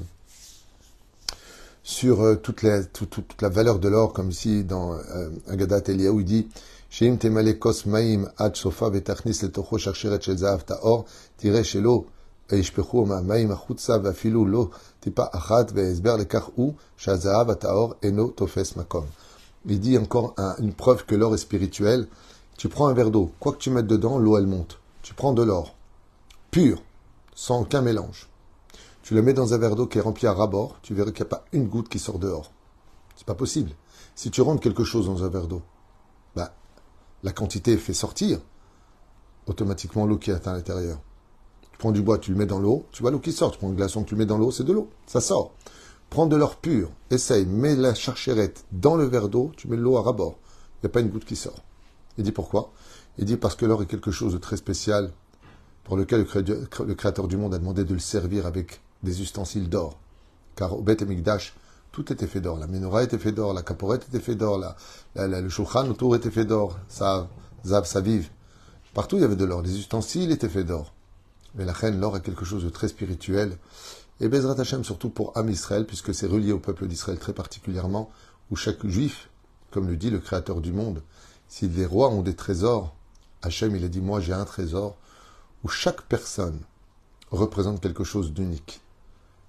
sur 1.83 2.41
toute, 2.41 2.63
la, 2.63 2.83
toute, 2.85 3.43
la 3.43 3.49
valeur 3.49 3.79
de 3.79 3.89
l'or, 3.89 4.13
comme 4.13 4.31
ici 4.31 4.65
dans 4.65 4.95
euh, 4.95 5.29
Agadat 5.49 5.83
Eliyahu, 5.89 6.21
il 6.21 6.25
dit 6.25 6.49
שאם 6.95 7.17
תמלא 7.19 7.51
כוס 7.59 7.87
מים 7.87 8.25
עד 8.37 8.55
סופה 8.55 8.89
ותכניס 8.93 9.43
לתוכו 9.43 9.79
שרשרת 9.79 10.23
של 10.23 10.37
זהב 10.37 10.61
טהור, 10.61 11.05
תראה 11.37 11.65
שלא 11.65 12.05
ישפכו 12.53 13.07
מהמים 13.07 13.51
החוצה 13.51 13.97
ואפילו 14.03 14.47
לא 14.47 14.69
טיפה 15.01 15.23
אחת, 15.33 15.73
וההסבר 15.75 16.17
לכך 16.17 16.49
הוא 16.55 16.73
שהזהב 16.97 17.51
הטהור 17.51 17.95
אינו 18.03 18.29
תופס 18.29 18.77
מקום. 18.77 19.05
Il 19.67 19.81
dit 19.81 19.99
encore 19.99 20.35
un, 20.37 20.55
une 20.59 20.75
preuve 20.75 21.05
que 21.07 21.15
l'or 21.15 21.35
est 21.35 21.45
spirituel. 21.49 22.07
Tu 22.59 22.69
prends 22.69 22.89
un 22.89 22.93
verre 22.93 23.11
d'eau, 23.11 23.33
quoi 23.41 23.53
que 23.53 23.59
tu 23.59 23.71
mettes 23.71 23.87
dedans, 23.87 24.19
l'eau 24.19 24.37
elle 24.39 24.47
monte. 24.47 24.79
Tu 25.03 25.15
prends 25.15 25.33
de 25.33 25.43
l'or, 25.43 25.75
pur, 26.53 26.83
sans 27.40 27.62
aucun 27.62 27.82
mélange. 27.82 28.28
Tu 29.02 29.14
le 29.14 29.22
mets 29.22 29.32
dans 29.32 29.54
un 29.54 29.58
verre 29.58 29.78
d'eau 29.78 29.88
qui 29.88 29.98
est 29.98 30.02
rempli 30.02 30.28
à 30.28 30.34
rabord, 30.34 30.78
tu 30.82 30.94
verras 30.94 31.12
qu'il 31.12 31.24
n'y 31.24 31.30
a 31.30 31.38
pas 31.38 31.46
une 31.54 31.70
goutte 31.70 31.88
qui 31.88 31.98
sort 31.98 32.20
dehors. 32.20 32.52
C'est 33.16 33.26
pas 33.26 33.34
possible. 33.34 33.72
Si 34.14 34.30
tu 34.30 34.42
rentres 34.42 34.62
quelque 34.62 34.84
chose 34.84 35.06
dans 35.06 35.24
un 35.24 35.30
verre 35.30 35.48
d'eau, 35.48 35.62
bah, 36.36 36.54
la 37.24 37.32
quantité 37.32 37.78
fait 37.78 37.94
sortir 37.94 38.42
automatiquement 39.48 40.06
l'eau 40.06 40.18
qui 40.18 40.32
est 40.32 40.48
à 40.48 40.52
l'intérieur. 40.52 41.00
Tu 41.72 41.78
prends 41.78 41.94
du 41.94 42.02
bois, 42.02 42.18
tu 42.18 42.32
le 42.32 42.38
mets 42.38 42.46
dans 42.46 42.60
l'eau, 42.60 42.86
tu 42.92 43.04
vois 43.04 43.10
l'eau 43.12 43.20
qui 43.20 43.32
sort. 43.32 43.52
Tu 43.52 43.58
prends 43.58 43.70
un 43.70 43.74
glaçon, 43.74 44.04
tu 44.04 44.16
le 44.16 44.20
mets 44.20 44.26
dans 44.26 44.38
l'eau, 44.38 44.52
c'est 44.52 44.66
de 44.66 44.74
l'eau, 44.74 44.90
ça 45.08 45.22
sort. 45.22 45.54
Prends 46.10 46.26
de 46.26 46.36
l'or 46.36 46.58
pur, 46.58 46.92
essaye, 47.10 47.46
mets 47.46 47.78
la 47.78 47.96
charcherette 47.96 48.66
dans 48.74 48.98
le 48.98 49.06
verre 49.06 49.30
d'eau, 49.30 49.54
tu 49.56 49.70
mets 49.70 49.78
l'eau 49.78 49.96
à 49.96 50.02
rabord. 50.02 50.38
Il 50.76 50.88
n'y 50.88 50.88
a 50.88 50.92
pas 50.92 51.00
une 51.00 51.10
goutte 51.10 51.26
qui 51.26 51.38
sort. 51.38 51.64
Il 52.18 52.26
dit 52.26 52.34
pourquoi? 52.34 52.74
Il 53.18 53.24
dit 53.24 53.38
parce 53.38 53.56
que 53.56 53.66
l'or 53.66 53.82
est 53.82 53.86
quelque 53.86 54.12
chose 54.12 54.34
de 54.34 54.40
très 54.40 54.58
spécial 54.58 55.14
pour 55.90 55.98
lequel 55.98 56.24
le 56.86 56.94
Créateur 56.94 57.28
du 57.28 57.36
monde 57.36 57.56
a 57.56 57.58
demandé 57.58 57.84
de 57.84 57.94
le 57.96 58.00
servir 58.00 58.46
avec 58.46 58.80
des 59.02 59.24
ustensiles 59.24 59.70
d'or. 59.70 59.98
Car 60.56 60.78
au 60.78 60.84
Beth 60.84 61.02
Amikdash, 61.02 61.56
tout 61.92 62.14
était 62.14 62.28
fait 62.28 62.42
d'or. 62.42 62.60
La 62.60 62.68
menorah 62.68 63.02
était 63.02 63.18
fait 63.18 63.32
d'or, 63.32 63.56
la 63.56 63.64
caporette 63.64 64.06
était 64.08 64.20
fait 64.20 64.36
d'or, 64.36 64.60
la, 65.16 65.42
le 65.42 65.50
shulchan 65.50 65.90
autour 65.90 66.16
était 66.16 66.30
fait 66.30 66.46
d'or, 66.46 66.78
vive. 68.04 68.30
Partout 68.94 69.16
il 69.16 69.24
y 69.24 69.26
avait 69.26 69.36
de 69.36 69.46
l'or. 69.46 69.64
Les 69.64 69.80
ustensiles 69.80 70.30
étaient 70.30 70.48
faits 70.48 70.68
d'or. 70.68 70.94
Mais 71.56 71.66
la 71.66 71.74
reine, 71.74 72.00
l'or 72.00 72.16
est 72.16 72.22
quelque 72.22 72.46
chose 72.46 72.64
de 72.64 72.70
très 72.70 72.88
spirituel. 72.88 73.58
Et 74.20 74.30
Bezrat 74.30 74.60
Hashem, 74.60 74.84
surtout 74.84 75.10
pour 75.10 75.36
Am 75.36 75.50
Israël, 75.50 75.88
puisque 75.88 76.14
c'est 76.14 76.28
relié 76.28 76.52
au 76.52 76.60
peuple 76.60 76.86
d'Israël 76.86 77.18
très 77.18 77.34
particulièrement, 77.34 78.12
où 78.52 78.56
chaque 78.56 78.86
juif, 78.86 79.32
comme 79.72 79.88
le 79.88 79.98
dit 79.98 80.12
le 80.12 80.20
créateur 80.20 80.62
du 80.62 80.72
monde, 80.72 81.02
si 81.48 81.68
les 81.68 81.88
rois 81.88 82.10
ont 82.10 82.22
des 82.22 82.36
trésors, 82.36 82.94
Hachem, 83.42 83.76
il 83.76 83.84
a 83.84 83.88
dit, 83.88 84.02
moi 84.02 84.20
j'ai 84.20 84.34
un 84.34 84.46
trésor, 84.46 84.96
où 85.64 85.68
chaque 85.68 86.04
personne 86.04 86.62
représente 87.32 87.82
quelque 87.82 88.04
chose 88.04 88.34
d'unique. 88.34 88.82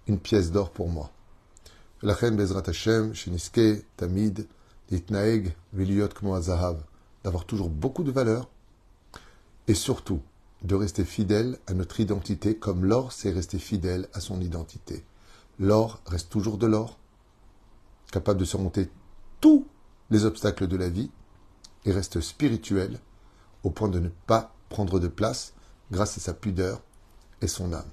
Une 0.06 0.18
pièce 0.18 0.50
d'or 0.50 0.70
pour 0.70 0.88
moi. 0.88 1.10
La 2.02 2.14
reine 2.14 2.36
Bezrat 2.36 2.62
Hashem, 2.66 3.14
Shiniske, 3.14 3.84
Tamid, 3.96 4.46
Litnaeg, 4.90 5.54
Viliot 5.72 6.08
Zahav, 6.40 6.82
d'avoir 7.22 7.44
toujours 7.44 7.68
beaucoup 7.68 8.02
de 8.02 8.10
valeur 8.10 8.48
et 9.68 9.74
surtout 9.74 10.20
de 10.62 10.74
rester 10.74 11.04
fidèle 11.04 11.58
à 11.66 11.74
notre 11.74 12.00
identité 12.00 12.56
comme 12.56 12.84
l'or 12.84 13.12
s'est 13.12 13.30
resté 13.30 13.58
fidèle 13.58 14.08
à 14.12 14.20
son 14.20 14.40
identité. 14.40 15.04
L'or 15.58 16.00
reste 16.06 16.30
toujours 16.30 16.58
de 16.58 16.66
l'or, 16.66 16.98
capable 18.10 18.40
de 18.40 18.44
surmonter 18.44 18.90
tous 19.40 19.66
les 20.10 20.24
obstacles 20.24 20.66
de 20.66 20.76
la 20.76 20.88
vie 20.88 21.10
et 21.84 21.92
reste 21.92 22.20
spirituel 22.20 22.98
au 23.62 23.70
point 23.70 23.88
de 23.88 24.00
ne 24.00 24.08
pas 24.26 24.54
prendre 24.68 24.98
de 24.98 25.08
place 25.08 25.54
grâce 25.90 26.16
à 26.18 26.20
sa 26.20 26.34
pudeur 26.34 26.80
et 27.42 27.46
son 27.46 27.72
âme. 27.72 27.88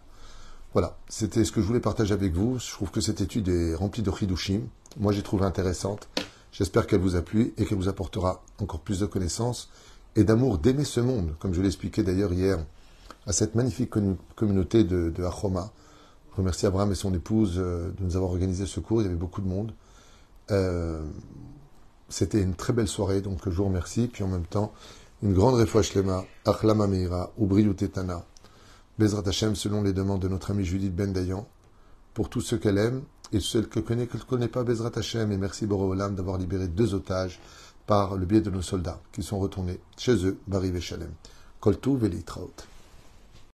Voilà, 0.74 0.98
c'était 1.10 1.44
ce 1.44 1.52
que 1.52 1.62
je 1.62 1.66
voulais 1.66 1.80
partager 1.80 2.14
avec 2.14 2.34
vous. 2.34 2.60
Je 2.60 2.72
trouve 2.72 2.92
que 2.92 3.02
cette 3.02 3.22
étude 3.22 3.48
est 3.48 3.74
remplie 3.74 4.04
de 4.04 4.12
chidushim. 4.12 4.62
Moi, 4.98 5.14
j'ai 5.14 5.24
trouvé 5.24 5.46
intéressante. 5.46 6.08
J'espère 6.52 6.88
qu'elle 6.88 7.00
vous 7.00 7.16
a 7.16 7.22
plu 7.22 7.54
et 7.58 7.66
qu'elle 7.66 7.78
vous 7.78 7.88
apportera 7.88 8.44
encore 8.60 8.82
plus 8.82 9.00
de 9.00 9.06
connaissances 9.06 9.70
et 10.16 10.24
d'amour 10.24 10.58
d'aimer 10.58 10.84
ce 10.84 11.00
monde, 11.00 11.36
comme 11.40 11.54
je 11.54 11.62
l'expliquais 11.62 12.04
d'ailleurs 12.04 12.34
hier 12.34 12.60
à 13.26 13.34
cette 13.34 13.56
magnifique 13.56 13.92
communauté 14.36 14.84
de, 14.84 15.10
de 15.10 15.24
Achoma. 15.24 15.72
Je 16.32 16.38
remercie 16.38 16.66
Abraham 16.66 16.92
et 16.92 16.96
son 16.96 17.14
épouse 17.14 17.56
euh, 17.58 17.92
de 17.98 18.04
nous 18.04 18.16
avoir 18.16 18.32
organisé 18.32 18.66
ce 18.66 18.80
cours. 18.80 19.02
Il 19.02 19.06
y 19.06 19.08
avait 19.08 19.16
beaucoup 19.16 19.42
de 19.42 19.48
monde. 19.48 19.74
Euh, 20.52 21.04
c'était 22.10 22.42
une 22.42 22.56
très 22.56 22.74
belle 22.74 22.88
soirée, 22.88 23.22
donc 23.22 23.40
je 23.46 23.50
vous 23.50 23.66
remercie. 23.66 24.08
Puis 24.08 24.24
en 24.24 24.28
même 24.28 24.46
temps, 24.46 24.72
une 25.24 25.34
grande 25.34 25.56
refouach 25.56 25.96
lema, 25.96 26.26
Achlama 26.46 26.88
Meira, 26.88 27.32
Ubriut 27.40 27.74
Tetana. 27.74 28.24
Bezrat 29.00 29.28
Hashem 29.28 29.56
selon 29.56 29.82
les 29.82 29.94
demandes 29.94 30.22
de 30.22 30.28
notre 30.28 30.52
amie 30.52 30.66
Judith 30.66 30.96
Ben 30.96 31.12
Dayan, 31.12 31.48
pour 32.14 32.30
tous 32.30 32.42
ceux 32.42 32.58
qu'elle 32.58 32.78
aime 32.78 33.04
et 33.32 33.40
ceux 33.40 33.64
qu'elle 33.64 33.84
connaît, 33.84 34.08
ne 34.12 34.20
connaît 34.20 34.48
pas 34.48 34.64
Bezrat 34.64 34.92
Hashem. 34.96 35.32
Et 35.32 35.38
merci 35.38 35.66
Borolam 35.66 36.16
d'avoir 36.16 36.38
libéré 36.38 36.68
deux 36.68 36.94
otages 36.94 37.40
par 37.88 38.16
le 38.16 38.26
biais 38.26 38.42
de 38.42 38.52
nos 38.52 38.62
soldats 38.62 39.00
qui 39.12 39.24
sont 39.24 39.40
retournés 39.40 39.80
chez 39.98 40.26
eux, 40.26 40.38
Bari 40.48 40.72
Veshalem. 40.72 41.12
Koltu 41.60 41.98
Velitraut. 41.98 42.52